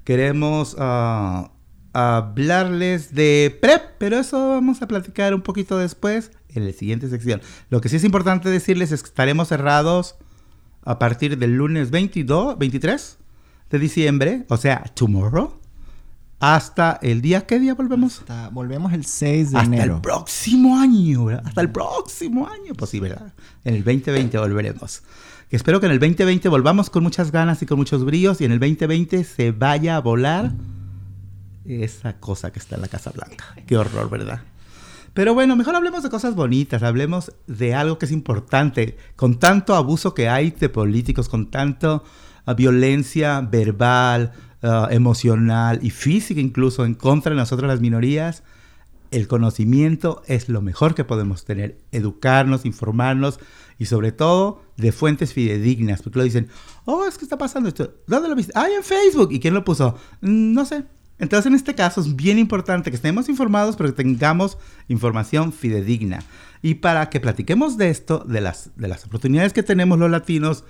[0.04, 1.52] queremos ah,
[1.94, 7.42] hablarles de PrEP, pero eso vamos a platicar un poquito después en la siguiente sección.
[7.70, 10.16] Lo que sí es importante decirles es que estaremos cerrados
[10.84, 13.18] a partir del lunes 22, 23
[13.70, 15.54] de diciembre, o sea, tomorrow,
[16.40, 18.20] hasta el día, ¿qué día volvemos?
[18.20, 19.96] Hasta- volvemos el 6 de Hasta enero.
[19.96, 21.44] el próximo año, ¿verdad?
[21.48, 23.34] Hasta el próximo año, pues sí, ¿verdad?
[23.64, 25.02] En el 2020 volveremos.
[25.50, 28.46] Que espero que en el 2020 volvamos con muchas ganas y con muchos bríos y
[28.46, 30.52] en el 2020 se vaya a volar
[31.66, 33.56] esa cosa que está en la Casa Blanca.
[33.66, 34.42] Qué horror, ¿verdad?
[35.14, 38.98] Pero bueno, mejor hablemos de cosas bonitas, hablemos de algo que es importante.
[39.16, 42.04] Con tanto abuso que hay de políticos, con tanto
[42.54, 44.32] violencia verbal,
[44.64, 48.44] ah, emocional y física incluso en contra de nosotros las minorías,
[49.12, 51.78] el conocimiento es lo mejor que podemos tener.
[51.92, 53.40] Educarnos, informarnos
[53.80, 56.02] y sobre todo de fuentes fidedignas.
[56.02, 56.50] Porque lo dicen,
[56.86, 57.94] oh, es que está pasando esto.
[58.08, 58.52] ¿Dónde lo viste?
[58.56, 59.32] Ah, en Facebook.
[59.32, 59.96] ¿Y quién lo puso?
[60.22, 60.84] "Mm, no sé.
[61.20, 66.20] Entonces en este caso es bien importante que estemos informados, pero que tengamos información fidedigna.
[66.62, 70.64] Y para que platiquemos de esto, de las, de las oportunidades que tenemos los latinos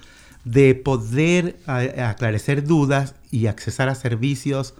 [0.45, 4.73] de poder aclarecer dudas y accesar a servicios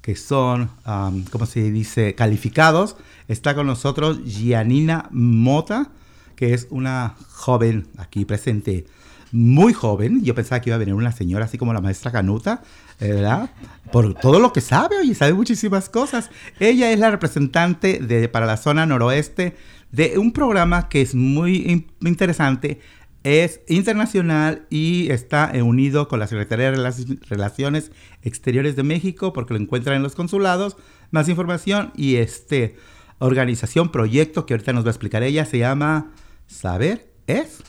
[0.00, 2.96] que son, um, ¿cómo se dice?, calificados.
[3.26, 5.90] Está con nosotros Gianina Mota,
[6.36, 8.86] que es una joven aquí presente,
[9.32, 10.22] muy joven.
[10.22, 12.62] Yo pensaba que iba a venir una señora así como la maestra Canuta,
[13.00, 13.50] ¿verdad?
[13.90, 16.30] Por todo lo que sabe, oye, sabe muchísimas cosas.
[16.60, 19.56] Ella es la representante de, para la zona noroeste
[19.90, 22.80] de un programa que es muy in- interesante
[23.24, 27.90] es internacional y está eh, unido con la Secretaría de Relaci- Relaciones
[28.22, 30.76] Exteriores de México porque lo encuentran en los consulados.
[31.10, 32.76] Más información y este
[33.18, 36.12] organización, proyecto que ahorita nos va a explicar ella, se llama
[36.46, 37.62] Saber es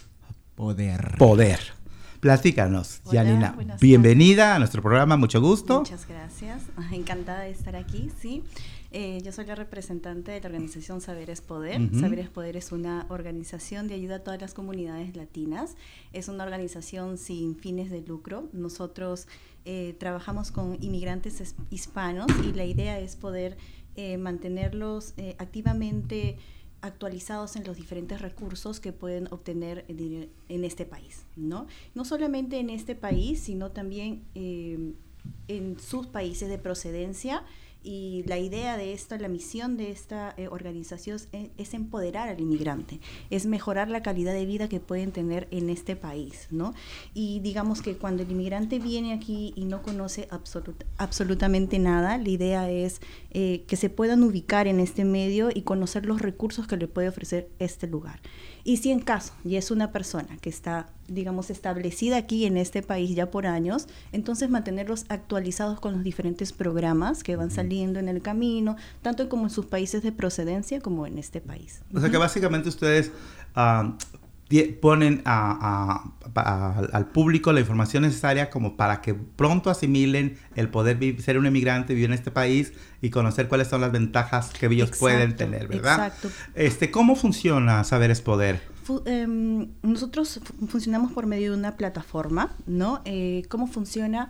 [0.55, 1.15] Poder.
[1.17, 1.59] Poder.
[2.19, 3.55] Platícanos, Hola, Janina.
[3.79, 5.79] Bienvenida a nuestro programa, mucho gusto.
[5.79, 6.63] Muchas gracias.
[6.75, 8.43] Ah, Encantada de estar aquí, sí.
[8.97, 11.81] Eh, yo soy la representante de la organización Saberes Poder.
[11.81, 11.99] Ujú.
[11.99, 15.75] Saberes Poder es una organización de ayuda a todas las comunidades latinas.
[16.13, 18.47] Es una organización sin fines de lucro.
[18.53, 19.27] Nosotros
[19.65, 23.57] eh, trabajamos con inmigrantes es- hispanos y la idea es poder
[23.97, 26.37] eh, mantenerlos activamente
[26.79, 31.67] actualizados en los diferentes recursos que pueden obtener en, en este país, ¿no?
[31.95, 37.43] No solamente en este país, sino también en sus países de procedencia
[37.85, 41.19] y la idea de esta, la misión de esta eh, organización
[41.57, 45.95] es, empoderar al inmigrante, es mejorar la calidad de vida que pueden tener en este
[45.95, 46.73] país, ¿no?
[47.13, 52.29] Y digamos que cuando el inmigrante viene aquí y no conoce absolut, absolutamente nada, la
[52.29, 56.77] idea es eh, que se puedan ubicar en este medio y conocer los recursos que
[56.77, 58.19] le puede ofrecer este lugar.
[58.67, 62.81] Y si en caso y es una persona que está, digamos, establecida aquí en este
[62.81, 68.09] país ya por años, entonces mantenerlos actualizados con los diferentes programas que van saliendo en
[68.09, 71.83] el camino, tanto como en sus países de procedencia como en este país.
[71.93, 73.11] O sea que básicamente ustedes
[73.55, 73.93] uh,
[74.79, 80.69] ponen a, a, a, al público la información necesaria como para que pronto asimilen el
[80.69, 84.67] poder ser un emigrante, vivir en este país y conocer cuáles son las ventajas que
[84.67, 86.07] ellos exacto, pueden tener, ¿verdad?
[86.07, 86.29] Exacto.
[86.53, 88.61] Este, ¿Cómo funciona Saber es Poder?
[88.83, 89.25] Fu eh,
[89.81, 93.01] nosotros funcionamos por medio de una plataforma, ¿no?
[93.05, 94.29] Eh, ¿Cómo funciona?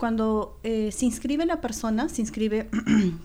[0.00, 2.70] Cuando eh, se inscribe la persona, se inscribe,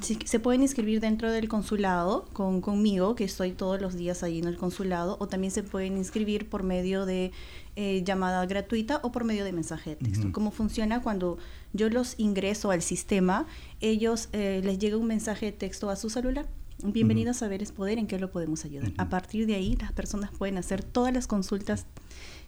[0.26, 4.46] se pueden inscribir dentro del consulado con, conmigo, que estoy todos los días ahí en
[4.46, 7.32] el consulado, o también se pueden inscribir por medio de
[7.78, 10.28] eh, llamada gratuita o por medio de mensaje de texto.
[10.28, 10.34] Uh -huh.
[10.34, 11.02] ¿Cómo funciona?
[11.02, 11.38] Cuando
[11.72, 13.48] yo los ingreso al sistema,
[13.80, 16.46] ellos eh, les llega un mensaje de texto a su celular.
[16.84, 17.38] Bienvenido uh -huh.
[17.38, 18.90] a Saberes Poder, ¿en qué lo podemos ayudar?
[18.90, 19.02] Uh -huh.
[19.02, 21.86] A partir de ahí, las personas pueden hacer todas las consultas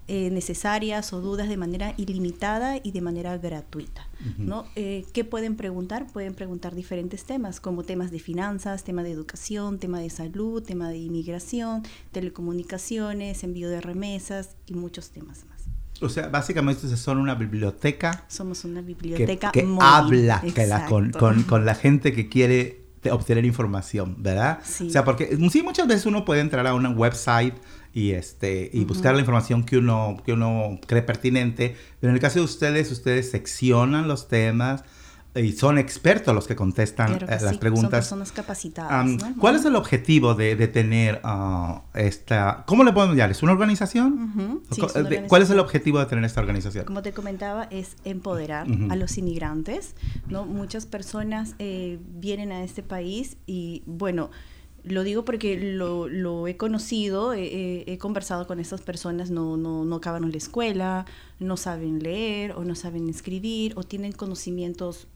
[0.09, 4.07] eh, necesarias o dudas de manera ilimitada y de manera gratuita.
[4.19, 4.45] Uh -huh.
[4.45, 4.65] ¿no?
[4.75, 6.07] Eh, ¿Qué pueden preguntar?
[6.07, 10.89] Pueden preguntar diferentes temas, como temas de finanzas, tema de educación, tema de salud, tema
[10.89, 15.63] de inmigración, telecomunicaciones, envío de remesas y muchos temas más.
[16.01, 18.25] O sea, básicamente son una biblioteca.
[18.27, 19.81] Somos una biblioteca que, que móvil.
[19.81, 24.59] habla que la, con, con, con la gente que quiere obtener información, ¿verdad?
[24.63, 24.87] Sí.
[24.87, 27.55] O sea, porque sí, muchas veces uno puede entrar a una website
[27.93, 28.87] y este y uh -huh.
[28.87, 32.91] buscar la información que uno que uno cree pertinente, pero en el caso de ustedes,
[32.91, 34.83] ustedes seccionan los temas
[35.37, 37.57] y son expertos los que contestan claro que eh, las sí.
[37.57, 38.07] preguntas.
[38.07, 39.05] Son personas capacitadas.
[39.05, 39.35] Um, ¿no?
[39.39, 43.31] ¿Cuál es el objetivo de, de tener uh, esta, cómo le podemos llamar?
[43.31, 44.13] ¿Es una organización?
[44.13, 44.61] Uh -huh.
[44.71, 45.27] sí, es una organización?
[45.27, 46.85] ¿Cuál es el objetivo de tener esta organización?
[46.85, 48.91] Como te comentaba, es empoderar uh -huh.
[48.91, 49.95] a los inmigrantes.
[50.27, 50.45] ¿no?
[50.45, 54.29] Muchas personas eh, vienen a este país y bueno
[54.89, 59.85] lo digo porque lo, lo he conocido, he, he, conversado con estas personas, no, no,
[59.85, 61.05] no acabaron la escuela,
[61.39, 65.07] no saben leer o no saben escribir o tienen conocimientos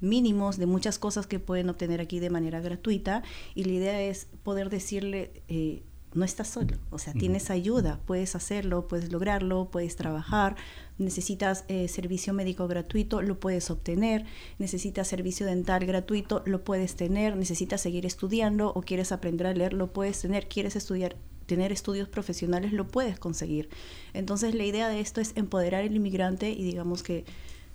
[0.00, 3.22] mínimos de muchas cosas que pueden obtener aquí de manera gratuita
[3.54, 5.82] y la idea es poder decirle, eh,
[6.12, 10.56] no estás solo, o sea, tienes ayuda, puedes hacerlo, puedes lograrlo, puedes trabajar,
[10.98, 14.24] necesitas eh, servicio médico gratuito, lo puedes obtener,
[14.58, 19.72] necesitas servicio dental gratuito, lo puedes tener, necesitas seguir estudiando o quieres aprender a leer,
[19.72, 23.68] lo puedes tener, quieres estudiar tener estudios profesionales, lo puedes conseguir.
[24.12, 27.24] Entonces la idea de esto es empoderar al inmigrante y digamos que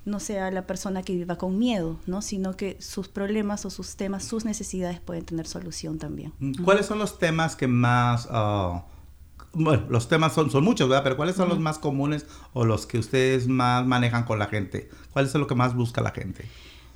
[0.05, 2.21] no sea la persona que viva con miedo, ¿no?
[2.21, 6.31] sino que sus problemas o sus temas, sus necesidades pueden tener solución también.
[6.63, 8.27] ¿Cuáles son los temas que más...
[8.27, 8.81] Uh,
[9.53, 11.03] bueno, los temas son, son muchos, ¿verdad?
[11.03, 11.53] Pero ¿cuáles son uh -huh.
[11.53, 14.89] los más comunes o los que ustedes más manejan con la gente?
[15.11, 16.45] ¿Cuál es lo que más busca la gente?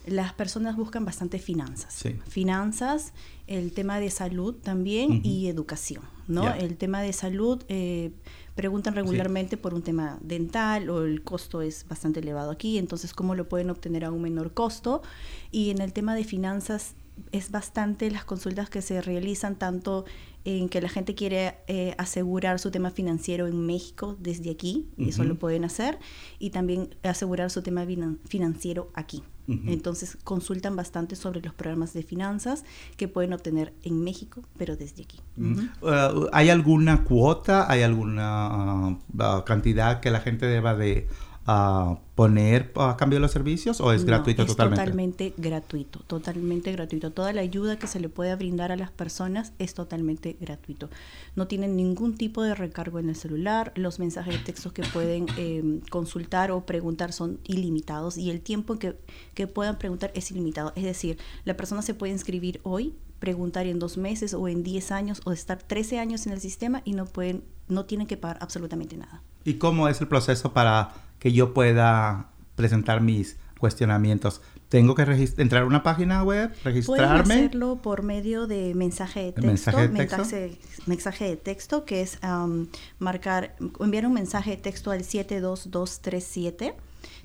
[0.05, 1.93] Las personas buscan bastante finanzas.
[1.93, 2.15] Sí.
[2.27, 3.13] Finanzas,
[3.47, 5.25] el tema de salud también uh -huh.
[5.25, 6.43] y educación, ¿no?
[6.43, 6.57] Yeah.
[6.57, 7.63] El tema de salud...
[7.67, 8.11] Eh,
[8.59, 9.61] preguntan regularmente sí.
[9.61, 13.69] por un tema dental o el costo es bastante elevado aquí, entonces cómo lo pueden
[13.69, 15.01] obtener a un menor costo.
[15.49, 16.93] Y en el tema de finanzas
[17.31, 20.05] es bastante las consultas que se realizan tanto
[20.45, 25.01] en que la gente quiere eh, asegurar su tema financiero en México desde aquí, uh
[25.01, 25.09] -huh.
[25.09, 25.99] eso lo pueden hacer,
[26.39, 27.85] y también asegurar su tema
[28.25, 29.23] financiero aquí.
[29.47, 29.73] Uh -huh.
[29.73, 32.63] Entonces consultan bastante sobre los programas de finanzas
[32.97, 35.19] que pueden obtener en México, pero desde aquí.
[35.37, 36.29] Uh -huh.
[36.31, 41.07] ¿Hay alguna cuota, hay alguna uh, cantidad que la gente deba de
[41.49, 44.83] uh, poner a cambio de los servicios o es no, gratuito es totalmente?
[44.83, 47.11] totalmente gratuito, totalmente gratuito.
[47.11, 50.89] Toda la ayuda que se le pueda brindar a las personas es totalmente gratuito.
[51.35, 55.27] No tienen ningún tipo de recargo en el celular, los mensajes de texto que pueden
[55.37, 58.97] eh, consultar o preguntar son ilimitados y el tiempo que,
[59.33, 60.73] que puedan preguntar es ilimitado.
[60.75, 64.91] Es decir, la persona se puede inscribir hoy, preguntar en dos meses o en 10
[64.91, 68.37] años o estar 13 años en el sistema y no pueden, no tienen que pagar
[68.41, 69.21] absolutamente nada.
[69.43, 74.41] ¿Y cómo es el proceso para que yo pueda presentar mis cuestionamientos.
[74.69, 75.03] ¿Tengo que
[75.37, 77.23] entrar a una página web, registrarme?
[77.23, 80.17] Pueden hacerlo por medio de mensaje de texto, mensaje de texto?
[80.17, 82.67] Mensaje, mensaje de texto que es um,
[82.99, 86.75] marcar, enviar un mensaje de texto al 72237.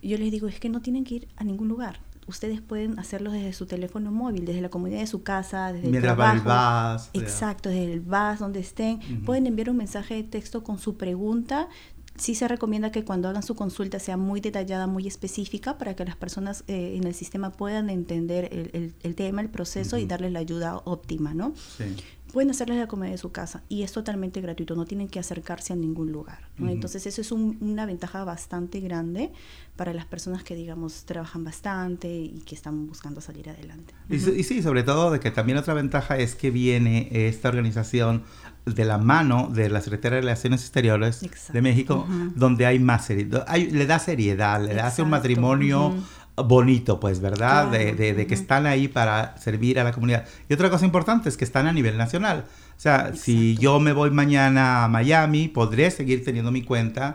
[0.03, 2.01] yo les digo, es que no tienen que ir a ningún lugar.
[2.27, 6.13] Ustedes pueden hacerlo desde su teléfono móvil, desde la comunidad de su casa, desde Mientras
[6.13, 6.49] el trabajo.
[6.49, 8.99] Va el bus, Exacto, desde el bus, donde estén.
[9.25, 11.69] Pueden enviar un mensaje de texto con su pregunta
[12.17, 16.05] sí se recomienda que cuando hagan su consulta sea muy detallada, muy específica, para que
[16.05, 20.33] las personas eh, en el sistema puedan entender el, el, tema, el proceso y darles
[20.33, 21.55] la ayuda óptima, ¿no?
[21.79, 21.85] Sí.
[22.33, 25.73] Pueden hacerles la comida de su casa y es totalmente gratuito, no tienen que acercarse
[25.73, 26.49] a ningún lugar.
[26.61, 29.33] Entonces eso es una ventaja bastante grande
[29.75, 33.95] para las personas que, digamos, trabajan bastante y que están buscando salir adelante.
[34.09, 38.23] Y, y sí, sobre todo de que también otra ventaja es que viene esta organización
[38.67, 43.47] de la mano de la Secretaría de Relaciones Exteriores de México, donde hay más seriedad,
[43.57, 45.95] le da seriedad, le hace un matrimonio
[46.37, 47.69] bonito, pues, ¿verdad?
[47.71, 50.27] de, de, que están ahí para servir a la comunidad.
[50.49, 52.45] Y otra cosa importante es que están a nivel nacional.
[52.77, 57.15] O sea, si yo me voy mañana a Miami, podré seguir teniendo mi cuenta.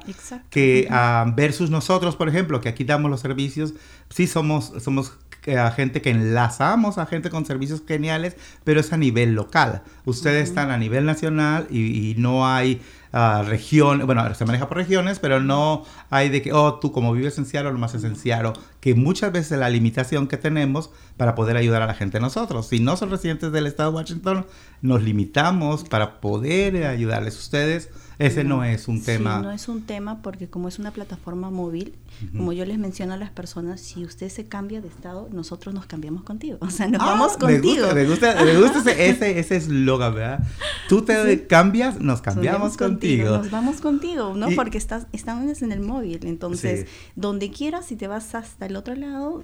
[0.51, 3.73] Que uh, versus nosotros, por ejemplo, que aquí damos los servicios,
[4.09, 5.13] sí somos, somos
[5.47, 9.83] a gente que enlazamos a gente con servicios geniales, pero es a nivel local.
[10.05, 12.81] Ustedes están a nivel nacional y, no hay
[13.13, 17.13] uh, región, bueno, se maneja por regiones, pero no hay de que, oh, tú como
[17.13, 21.57] vives en Seattle, lo más esencial, que muchas veces la limitación que tenemos para poder
[21.57, 22.67] ayudar a la gente nosotros.
[22.67, 24.45] Si no son residentes del estado de Washington,
[24.81, 27.89] nos limitamos para poder ayudarles ustedes
[28.19, 29.37] ese no, es un tema.
[29.37, 31.93] Sí, no es un tema porque como es una plataforma móvil,
[32.35, 35.85] como yo les menciono a las personas, si usted se cambia de estado, nosotros nos
[35.85, 36.57] cambiamos contigo.
[36.65, 37.87] O sea, nos ah, vamos contigo.
[37.93, 40.43] Me gusta, me gusta, ese, ese eslogan, ¿verdad?
[40.89, 43.37] Tú te cambias, nos cambiamos contigo.
[43.37, 44.49] Nos vamos contigo, ¿no?
[44.55, 46.25] porque estás, estamos en el móvil.
[46.25, 49.43] Entonces, donde quieras, si te vas hasta el otro lado,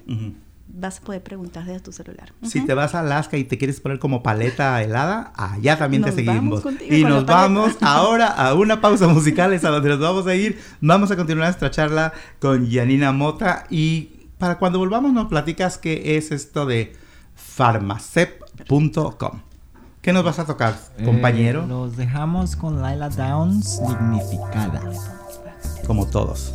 [0.72, 2.32] vas a poder preguntar desde tu celular.
[2.42, 6.12] Si te vas a Alaska y te quieres poner como paleta helada, allá también te
[6.12, 6.62] seguimos.
[6.88, 10.58] Y nos vamos ahora a una pausa musical, es a donde nos vamos a ir.
[10.80, 16.16] Vamos a continuar nuestra charla con Yanina Mota y para cuando volvamos nos platicas qué
[16.16, 16.94] es esto de
[17.36, 19.40] farmacep.com.
[20.00, 21.64] ¿Qué nos vas a tocar, eh, compañero?
[21.66, 24.82] los dejamos con Laila Downs, dignificada.
[25.86, 26.54] Como todos.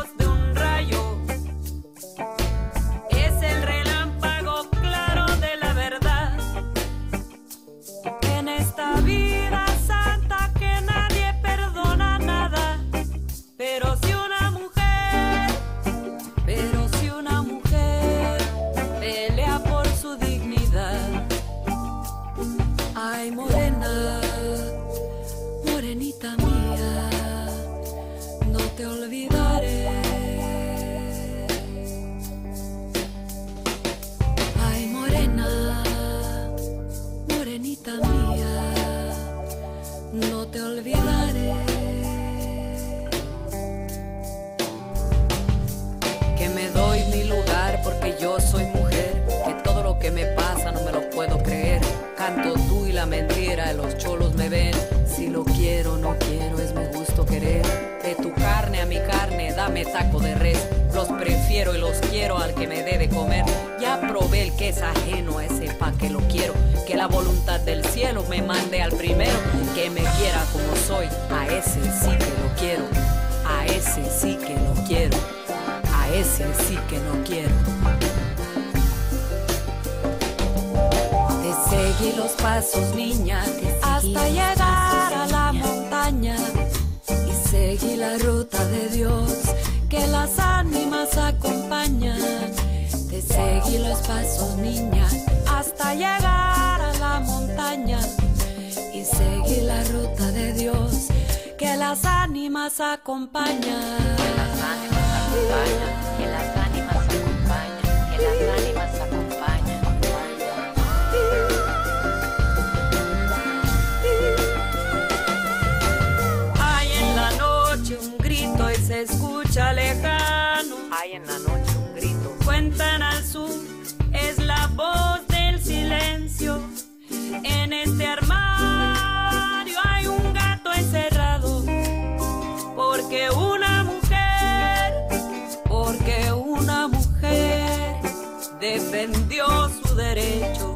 [139.95, 140.70] derecho.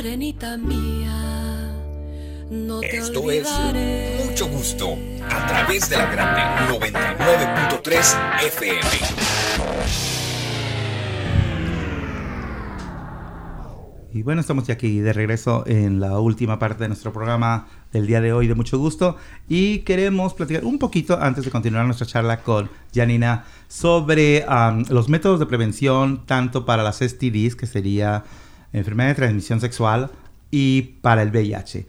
[0.00, 1.74] Morenita mía,
[2.50, 4.22] no te Esto olvidaré.
[4.22, 4.96] es Mucho Gusto
[5.28, 6.40] a través de la grande
[6.74, 8.80] 99.3 FM.
[14.14, 18.06] Y bueno, estamos ya aquí de regreso en la última parte de nuestro programa del
[18.06, 19.18] día de hoy de mucho gusto
[19.50, 25.10] y queremos platicar un poquito antes de continuar nuestra charla con Janina sobre um, los
[25.10, 28.24] métodos de prevención tanto para las STDs, que sería
[28.72, 30.10] enfermedad de transmisión sexual,
[30.50, 31.86] y para el VIH.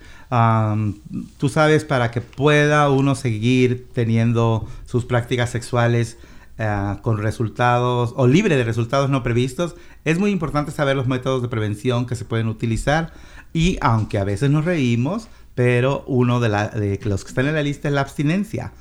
[1.37, 6.17] Tú sabes, para que pueda uno seguir teniendo sus prácticas sexuales
[6.57, 9.75] eh, con resultados o libre de resultados no previstos,
[10.05, 13.13] es muy importante saber los métodos de prevención que se pueden utilizar
[13.53, 17.87] y aunque a veces nos reímos, pero uno de, los que están en la lista
[17.87, 18.71] es la abstinencia.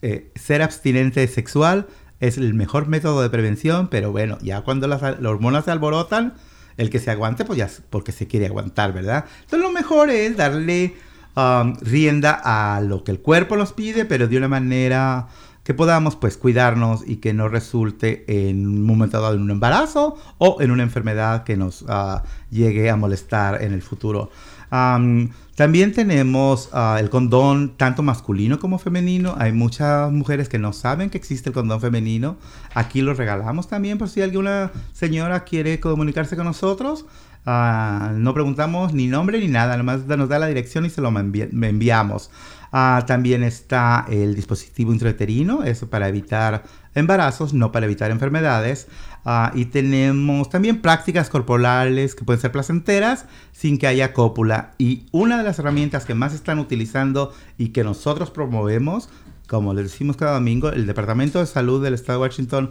[0.00, 1.86] Eh, ser abstinente sexual
[2.20, 6.34] es el mejor método de prevención, pero bueno, ya cuando las hormonas se alborotan,
[6.78, 9.26] el que se aguante, pues ya es porque se quiere aguantar, ¿verdad?
[9.40, 10.94] Entonces lo mejor es darle
[11.36, 15.28] um, rienda a lo que el cuerpo nos pide, pero de una manera
[15.64, 20.16] que podamos pues cuidarnos y que no resulte en un momento dado en un embarazo
[20.38, 24.30] o en una enfermedad que nos ah, llegue a molestar en el futuro.
[24.70, 29.34] Am, también tenemos ah, el condón tanto masculino como femenino.
[29.38, 32.36] Hay muchas mujeres que no saben que existe el condón femenino.
[32.74, 37.06] Aquí lo regalamos también por si alguna señora quiere comunicarse con nosotros.
[37.46, 41.08] Ah, no preguntamos ni nombre ni nada, nomás nos da la dirección y se lo
[41.08, 42.30] enviamos.
[42.70, 46.64] Ah, también está el dispositivo intrauterino, eso para evitar
[46.94, 48.88] embarazos, no para evitar enfermedades.
[49.24, 54.74] Ah, y tenemos también prácticas corporales que pueden ser placenteras sin que haya cópula.
[54.78, 59.10] Y una de las herramientas que más están utilizando y que nosotros promovemos,
[59.46, 62.70] como les decimos cada domingo, el Departamento de Salud del Estado de Washington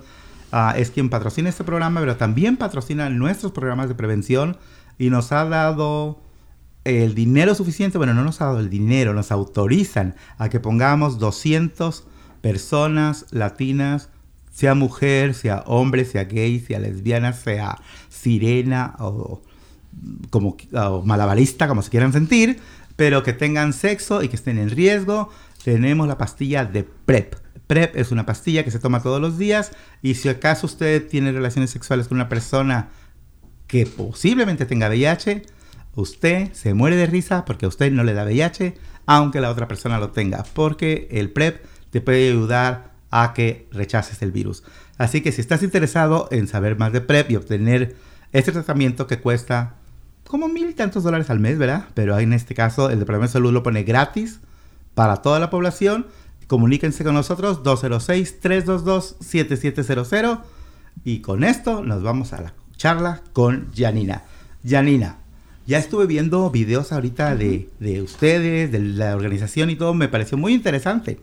[0.51, 4.57] ah, es quien patrocina este programa, pero también patrocina nuestros programas de prevención
[4.97, 6.21] y nos ha dado
[6.87, 11.19] el dinero suficiente, bueno, no nos ha dado el dinero, nos autorizan a que pongamos
[11.19, 12.05] 200
[12.41, 14.09] personas latinas,
[14.57, 17.79] sea mujer, sea hombre, sea gay, sea lesbiana, sea
[18.09, 19.39] sirena o
[20.31, 20.57] como
[21.05, 22.59] malabarista, como se quieran sentir,
[22.95, 25.29] pero que tengan sexo y que estén en riesgo.
[25.63, 27.35] Tenemos la pastilla de PrEP.
[27.67, 31.31] PrEP es una pastilla que se toma todos los días y si acaso usted tiene
[31.31, 32.89] relaciones sexuales con una persona
[33.67, 35.43] que posiblemente tenga VIH,
[35.93, 38.73] usted se muere de risa porque a usted no le da VIH,
[39.05, 44.21] aunque la otra persona lo tenga, porque el PrEP te puede ayudar a que rechaces
[44.21, 44.63] el virus.
[44.97, 47.95] Así que si estás interesado en saber más de PrEP y obtener
[48.31, 49.75] este tratamiento que cuesta
[50.27, 51.85] como mil y tantos dólares al mes, ¿verdad?
[51.93, 54.41] Pero en este caso el Departamento de Salud lo pone gratis
[54.93, 56.07] para toda la población.
[56.47, 60.41] Comuníquense con nosotros 206-322-7700
[61.03, 64.21] y con esto nos vamos a la charla con Janina.
[64.67, 65.17] Janina,
[65.65, 70.37] ya estuve viendo videos ahorita de, de ustedes, de la organización y todo, me pareció
[70.37, 71.19] muy interesante.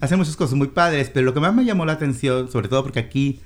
[0.00, 2.82] Hacen muchas cosas muy padres, pero lo que más me llamó la atención, sobre todo
[2.82, 3.40] porque aquí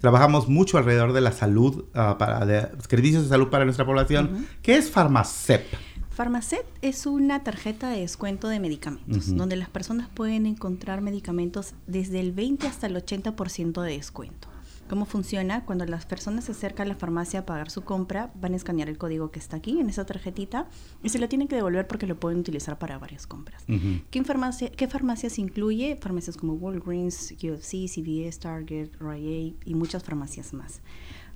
[0.00, 4.46] trabajamos mucho alrededor de la salud, ah, para de servicios de salud para nuestra población,
[4.60, 5.64] que es Farmacep.
[6.10, 12.20] Farmacet es una tarjeta de descuento de medicamentos, donde las personas pueden encontrar medicamentos desde
[12.20, 14.51] el 20 hasta el 80% de descuento.
[14.88, 15.64] ¿Cómo funciona?
[15.64, 18.88] Cuando las personas se acercan a la farmacia a pagar su compra, van a escanear
[18.88, 20.68] el código que está aquí en esa tarjetita
[21.02, 23.64] y se lo tienen que devolver porque lo pueden utilizar para varias compras.
[24.10, 25.96] ¿Qué, farmacia, ¿Qué farmacias incluye?
[25.96, 30.82] Farmacias como Walgreens, UFC, CVS, Target, Rite y muchas farmacias más.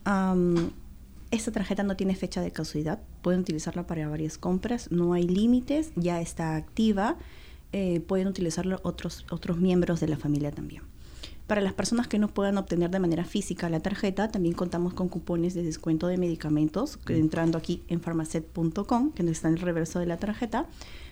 [0.05, 0.71] Am,
[1.31, 5.93] esta tarjeta no tiene fecha de caducidad, pueden utilizarla para varias compras, no hay límites,
[5.97, 7.17] ya está activa,
[7.73, 10.83] eh, pueden utilizarlo otros, otros miembros de la familia también.
[11.47, 15.09] Para las personas que no puedan obtener de manera física la tarjeta, también contamos con
[15.09, 20.01] cupones de descuento de medicamentos, que entrando aquí en farmacet.com, que está en el reverso
[20.01, 20.67] de la tarjeta,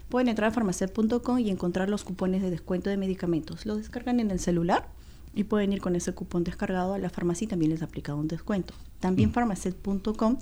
[0.08, 3.64] pueden entrar a farmacet.com y encontrar los cupones de descuento de medicamentos.
[3.64, 4.88] Lo descargan en el celular
[5.34, 8.26] y pueden ir con ese cupón descargado a la farmacia y también les aplica un
[8.26, 8.74] descuento.
[8.98, 10.38] También farmacet.com,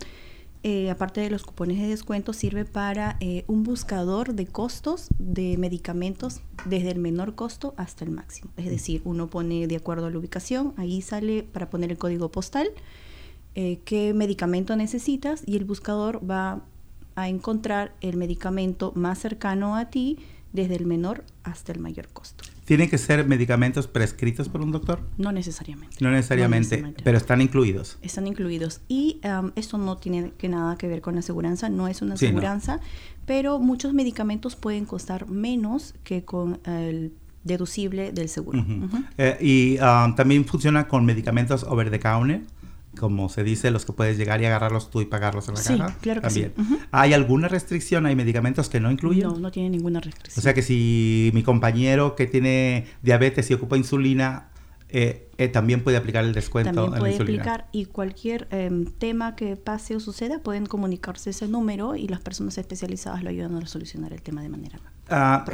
[0.64, 5.56] eh, aparte de los cupones de descuento, sirve para eh, un buscador de costos de
[5.58, 8.50] medicamentos desde el menor costo hasta el máximo.
[8.56, 12.30] Es decir, uno pone de acuerdo a la ubicación, ahí sale para poner el código
[12.30, 12.68] postal,
[13.56, 16.62] eh, qué medicamento necesitas y el buscador va
[17.16, 20.18] a encontrar el medicamento más cercano a ti
[20.52, 22.44] desde el menor hasta el mayor costo.
[22.64, 25.00] ¿Tienen que ser medicamentos prescritos por un doctor?
[25.18, 25.96] No necesariamente.
[26.00, 27.02] No necesariamente, necesariamente.
[27.02, 27.98] pero están incluidos.
[28.02, 28.80] Están incluidos.
[28.88, 32.16] Y um, esto no tiene que nada que ver con la aseguranza, no es una
[32.16, 32.28] Sí, no.
[32.30, 32.80] aseguranza,
[33.26, 37.12] pero muchos medicamentos pueden costar menos que con el
[37.44, 38.64] deducible del seguro.
[39.18, 42.42] Eh, y ah, también funciona con medicamentos over the counter,
[42.98, 45.78] como se dice, los que puedes llegar y agarrarlos tú y pagarlos en la Sí,
[45.78, 45.96] caja.
[46.00, 46.42] claro que sí.
[46.42, 46.74] también.
[46.74, 46.84] Ujú.
[46.90, 48.06] ¿Hay alguna restricción?
[48.06, 49.24] ¿Hay medicamentos que no incluyen?
[49.28, 50.42] No, no tiene ninguna O restricción.
[50.42, 54.48] sea que si mi compañero que tiene diabetes y ocupa insulina,
[54.94, 57.42] eh, eh, también puede aplicar el descuento También en la puede insulina.
[57.42, 62.20] aplicar y cualquier em, tema que pase o suceda pueden comunicarse ese número y las
[62.20, 64.78] personas especializadas lo ayudan a solucionar el tema de manera
[65.12, 65.44] Ah,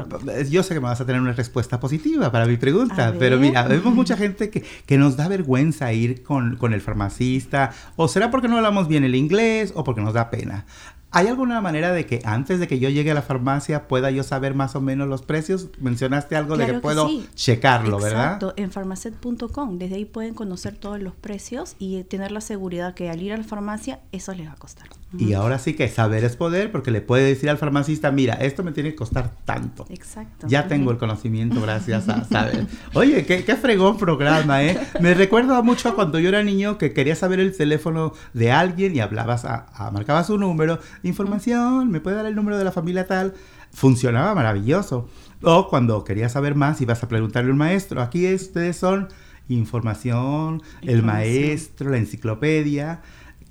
[0.48, 3.62] yo sé que me vas a tener una respuesta positiva para mi pregunta, pero mira,
[3.64, 8.30] vemos mucha gente que, que nos da vergüenza ir con, con el farmacista, o será
[8.30, 10.64] porque no hablamos bien el inglés o porque nos da pena.
[11.10, 14.22] ¿Hay alguna manera de que antes de que yo llegue a la farmacia pueda yo
[14.22, 15.68] saber más o menos los precios?
[15.80, 17.26] Mencionaste algo de que Claro que puedo sí.
[17.34, 18.34] checarlo, ¿verdad?
[18.34, 19.78] Exacto, en farmacet.com.
[19.78, 23.38] Desde ahí pueden conocer todos los precios y tener la seguridad que al ir a
[23.38, 24.88] la farmacia eso les va a costar.
[25.16, 28.62] Y ahora sí que saber es poder, porque le puede decir al farmacista, mira, esto
[28.62, 29.86] me tiene que costar tanto.
[29.88, 30.46] Exacto.
[30.48, 32.66] Ya tengo el conocimiento gracias a saber.
[32.92, 34.78] Oye, qué, qué fregón programa, ¿eh?
[35.00, 38.94] Me recuerda mucho a cuando yo era niño que quería saber el teléfono de alguien
[38.94, 42.72] y hablabas, a, a- marcabas su número, información, me puede dar el número de la
[42.72, 43.32] familia tal.
[43.72, 45.08] Funcionaba maravilloso.
[45.42, 48.02] O cuando querías saber más, ibas a preguntarle a un maestro.
[48.02, 49.08] Aquí ustedes son
[49.48, 53.00] información, el maestro, la enciclopedia.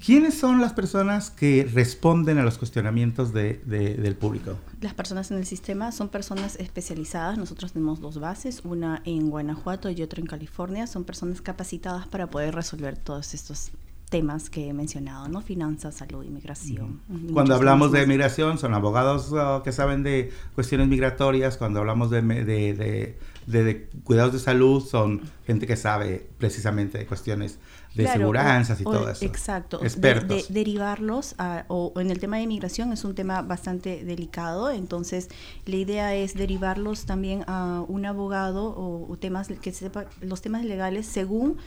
[0.07, 4.57] ¿Quiénes son las personas que responden a los cuestionamientos de- de- del público?
[4.79, 7.37] Las personas en el sistema son personas especializadas.
[7.37, 10.87] Nosotros tenemos dos bases, una en Guanajuato y otra en California.
[10.87, 13.71] Son personas capacitadas para poder resolver todos estos
[14.09, 15.41] temas que he mencionado, ¿no?
[15.41, 17.01] Finanzas, salud, inmigración.
[17.33, 21.57] Cuando hablamos de migración, son abogados uh, que saben de cuestiones migratorias.
[21.57, 26.97] Cuando hablamos de, de- de- de- de cuidados de salud, son gente que sabe precisamente
[26.99, 27.57] de cuestiones
[27.95, 29.25] de Claro, seguranzas y o- todo eso.
[29.25, 29.79] Exacto.
[29.79, 30.47] De- Expertos.
[30.49, 34.69] de- derivarlos a- o, o en el tema de inmigración es un tema bastante delicado,
[34.69, 35.29] entonces
[35.65, 40.63] la idea es derivarlos también a un abogado o, o temas que sepa los temas
[40.63, 41.57] legales según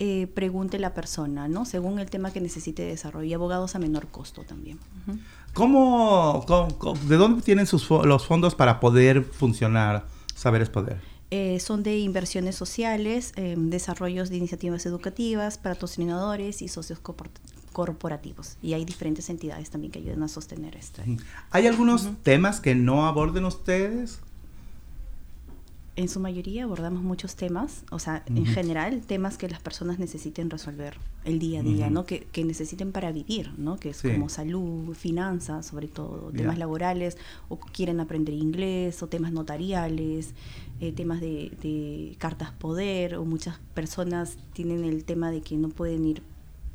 [0.00, 1.64] eh, pregunte la persona, ¿no?
[1.64, 4.78] Según el tema que necesite desarrollo y abogados a menor costo también.
[5.54, 10.06] ¿Cómo, cómo- cómo- de dónde tienen sus fo- los fondos para poder funcionar?
[10.34, 11.00] Saber es poder.
[11.30, 17.28] Eh, son de inversiones sociales, eh, desarrollos de iniciativas educativas, patrocinadores y socios corpor-
[17.72, 18.56] corporativos.
[18.62, 21.02] Y hay diferentes entidades también que ayudan a sostener esto.
[21.50, 24.20] ¿Hay algunos temas que no aborden ustedes?
[25.96, 30.48] En su mayoría abordamos muchos temas, o sea, en general, temas que las personas necesiten
[30.48, 31.90] resolver el día a día.
[31.90, 32.06] ¿no?
[32.06, 33.78] Que, que necesiten para vivir, ¿no?
[33.80, 34.12] Que es Sí.
[34.12, 37.18] como salud, finanzas, sobre todo, temas laborales,
[37.48, 40.34] o quieren aprender inglés, o temas notariales,
[40.80, 45.68] eh, temas de, de cartas poder, o muchas personas tienen el tema de que no
[45.70, 46.22] pueden ir,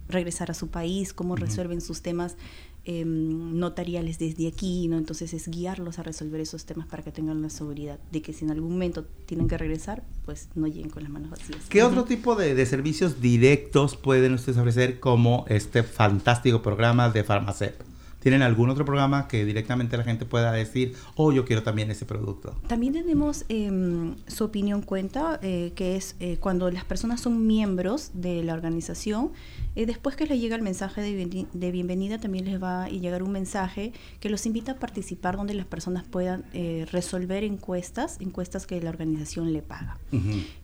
[0.10, 2.36] regresar a su país, cómo resuelven sus temas
[2.84, 4.97] em, notariales desde aquí, ¿no?
[4.97, 8.43] Entonces es guiarlos a resolver esos temas para que tengan la seguridad de que si
[8.43, 11.60] en algún momento tienen que regresar, pues no lleguen con las manos vacías.
[11.70, 17.24] ¿Qué otro tipo de, de servicios directos pueden ustedes ofrecer como este fantástico programa de
[17.24, 17.93] Farmacep?
[18.24, 22.05] ¿Tienen algún otro programa que directamente la gente pueda decir, oh, yo quiero también ese
[22.05, 22.55] producto?
[22.67, 28.11] También tenemos em, su opinión cuenta, eh, que es eh, cuando las personas son miembros
[28.13, 29.32] de la organización,
[29.76, 32.89] eh, después que les llega el mensaje de, bienveni- de bienvenida, también les va a
[32.89, 38.21] llegar un mensaje que los invita a participar donde las personas puedan eh, resolver encuestas,
[38.21, 39.97] encuestas que la organización le paga.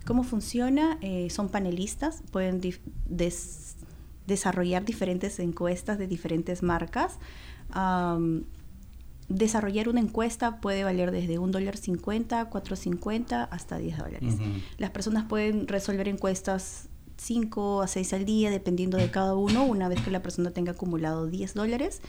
[0.05, 0.97] ¿Cómo funciona?
[1.01, 3.75] Eh, son panelistas, pueden des-
[4.27, 7.17] desarrollar diferentes encuestas de diferentes marcas.
[7.71, 8.43] Am,
[9.29, 14.35] desarrollar una encuesta puede valer desde un dólar cincuenta, cuatro cincuenta hasta 10 dólares.
[14.77, 16.88] Las personas pueden resolver encuestas
[17.19, 19.65] 5 a 6 al día, dependiendo de cada uno.
[19.65, 22.01] Una vez que la persona tenga acumulado 10 dólares,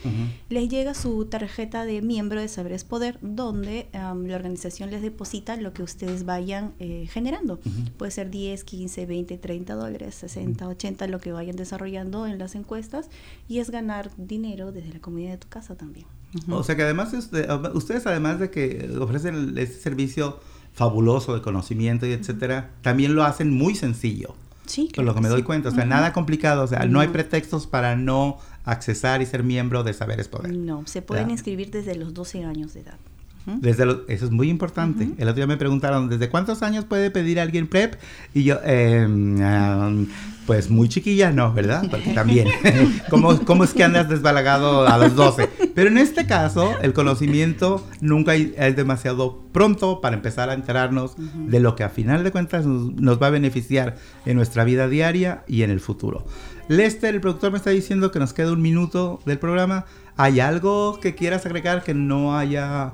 [0.49, 5.57] les llega su tarjeta de miembro de Saberes Poder, donde am, la organización les deposita
[5.57, 7.59] lo que ustedes vayan eh, generando.
[7.99, 12.55] Puede ser 10, 15, 20, 30 dólares, 60, 80, lo que vayan desarrollando en las
[12.55, 13.09] encuestas.
[13.49, 16.07] Y es ganar dinero desde la comunidad de tu casa también.
[16.49, 20.39] O sea que además, usted- ustedes además de que ofrecen este servicio
[20.73, 24.35] fabuloso de conocimiento y etcétera, también lo hacen muy sencillo.
[24.71, 27.09] Sí, Con lo que me doy cuenta, o sea, nada complicado, o sea, no hay
[27.09, 30.57] pretextos para no accesar y ser miembro de Saberes Poder.
[30.57, 32.99] No, se pueden inscribir desde los 12 años de edad.
[33.47, 35.05] Desde lo- eso es muy importante.
[35.19, 37.95] El otro día me preguntaron, ¿desde cuántos años puede pedir alguien PrEP?
[38.35, 40.07] Y yo, eh, um,
[40.47, 41.85] pues muy chiquilla, no, ¿verdad?
[41.91, 42.49] Porque también,
[43.11, 45.49] ¿cómo, ¿cómo es que andas desbalagado a los 12?
[45.75, 51.61] Pero en este caso, el conocimiento nunca es demasiado pronto para empezar a enterarnos de
[51.61, 55.45] lo que a final de cuentas nos, nos va a beneficiar en nuestra vida diaria
[55.49, 56.25] y en el futuro.
[56.69, 59.87] Lester, el productor, me está diciendo que nos queda un minuto del programa.
[60.17, 62.93] ¿Hay algo que quieras agregar que no haya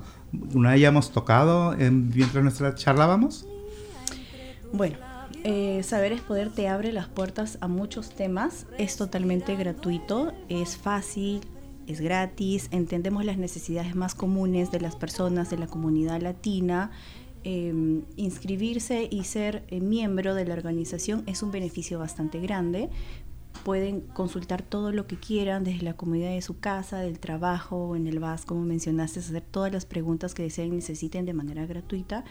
[0.55, 3.47] no hayamos tocado en, mientras nuestra charlábamos?
[4.72, 4.97] Bueno,
[5.45, 8.66] eh, Saberes Poder te abre las puertas a muchos temas.
[8.78, 11.41] Es totalmente gratuito, es fácil,
[11.87, 12.68] es gratis.
[12.72, 16.91] Entendemos las necesidades más comunes de las personas de la comunidad latina.
[17.45, 22.91] Eh, inscribirse y ser eh, miembro de la organización es un beneficio bastante grande.
[23.64, 28.07] Pueden consultar todo lo que quieran desde la comodidad de su casa, del trabajo, en
[28.07, 32.24] el VAS, como mencionaste, hacer todas las preguntas que deseen y necesiten de manera gratuita.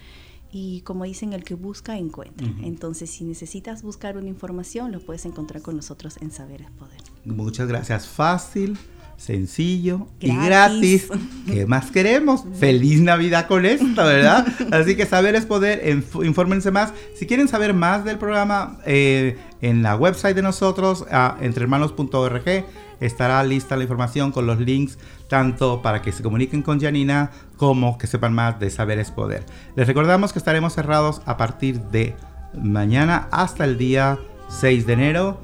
[0.51, 2.47] Y como dicen, el que busca, encuentra.
[2.63, 7.01] Entonces, si necesitas buscar una información, lo puedes encontrar con nosotros en Saberes Poder.
[7.26, 8.07] Muchas gracias.
[8.07, 8.78] Fácil,
[9.18, 11.07] sencillo y Gratis.
[11.07, 11.26] gratis.
[11.47, 12.43] ¿Qué más queremos?
[12.59, 14.45] Feliz Navidad con esto, ¿verdad?
[14.72, 15.82] Así que saber es poder.
[15.86, 16.93] Inf- infórmense más.
[17.16, 22.66] Si quieren saber más del programa, eh, en la website de nosotros, a entrehermanos.org,
[22.99, 24.97] estará lista la información con los links
[25.28, 29.43] tanto para que se comuniquen con Janina como que sepan más de Saber es Poder.
[29.76, 32.16] Les recordamos que estaremos cerrados a partir de
[32.53, 35.41] mañana hasta el día 6 de enero.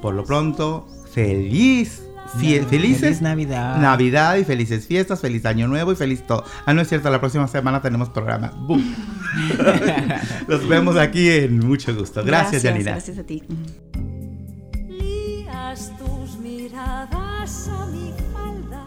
[0.00, 2.03] Por lo pronto, feliz,
[2.38, 3.76] fie- Nav- felices feliz Navidad.
[3.80, 6.44] Navidad y felices fiestas, feliz año nuevo y feliz todo.
[6.66, 8.52] Ah, no es cierto, la próxima semana tenemos programa.
[8.56, 8.82] ¡Bum!
[10.48, 12.22] Nos vemos aquí en mucho gusto.
[12.24, 12.92] Gracias, Janina.
[12.92, 13.42] Gracias a ti.
[14.88, 18.86] Lías tus miradas a mi falda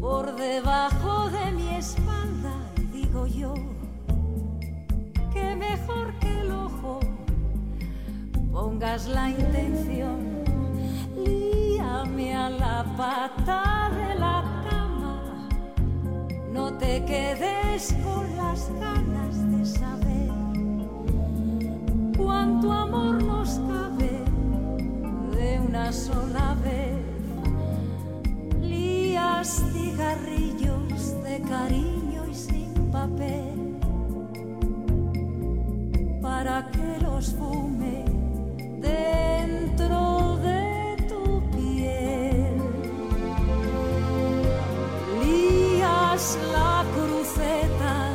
[0.00, 2.54] por debajo de mi espalda
[2.92, 3.54] digo yo
[5.32, 7.00] que mejor que el ojo
[8.52, 10.18] pongas la intención
[11.24, 15.48] líame a la pata de la cama
[16.52, 20.28] no te quedes con las ganas de saber
[22.16, 24.24] cuánto amor nos cabe
[25.36, 26.98] de una sola vez.
[28.60, 33.78] Lías cigarrillos de cariño y sin papel
[36.20, 38.04] para que los fume
[38.80, 40.57] dentro de
[46.18, 48.07] las la cruceta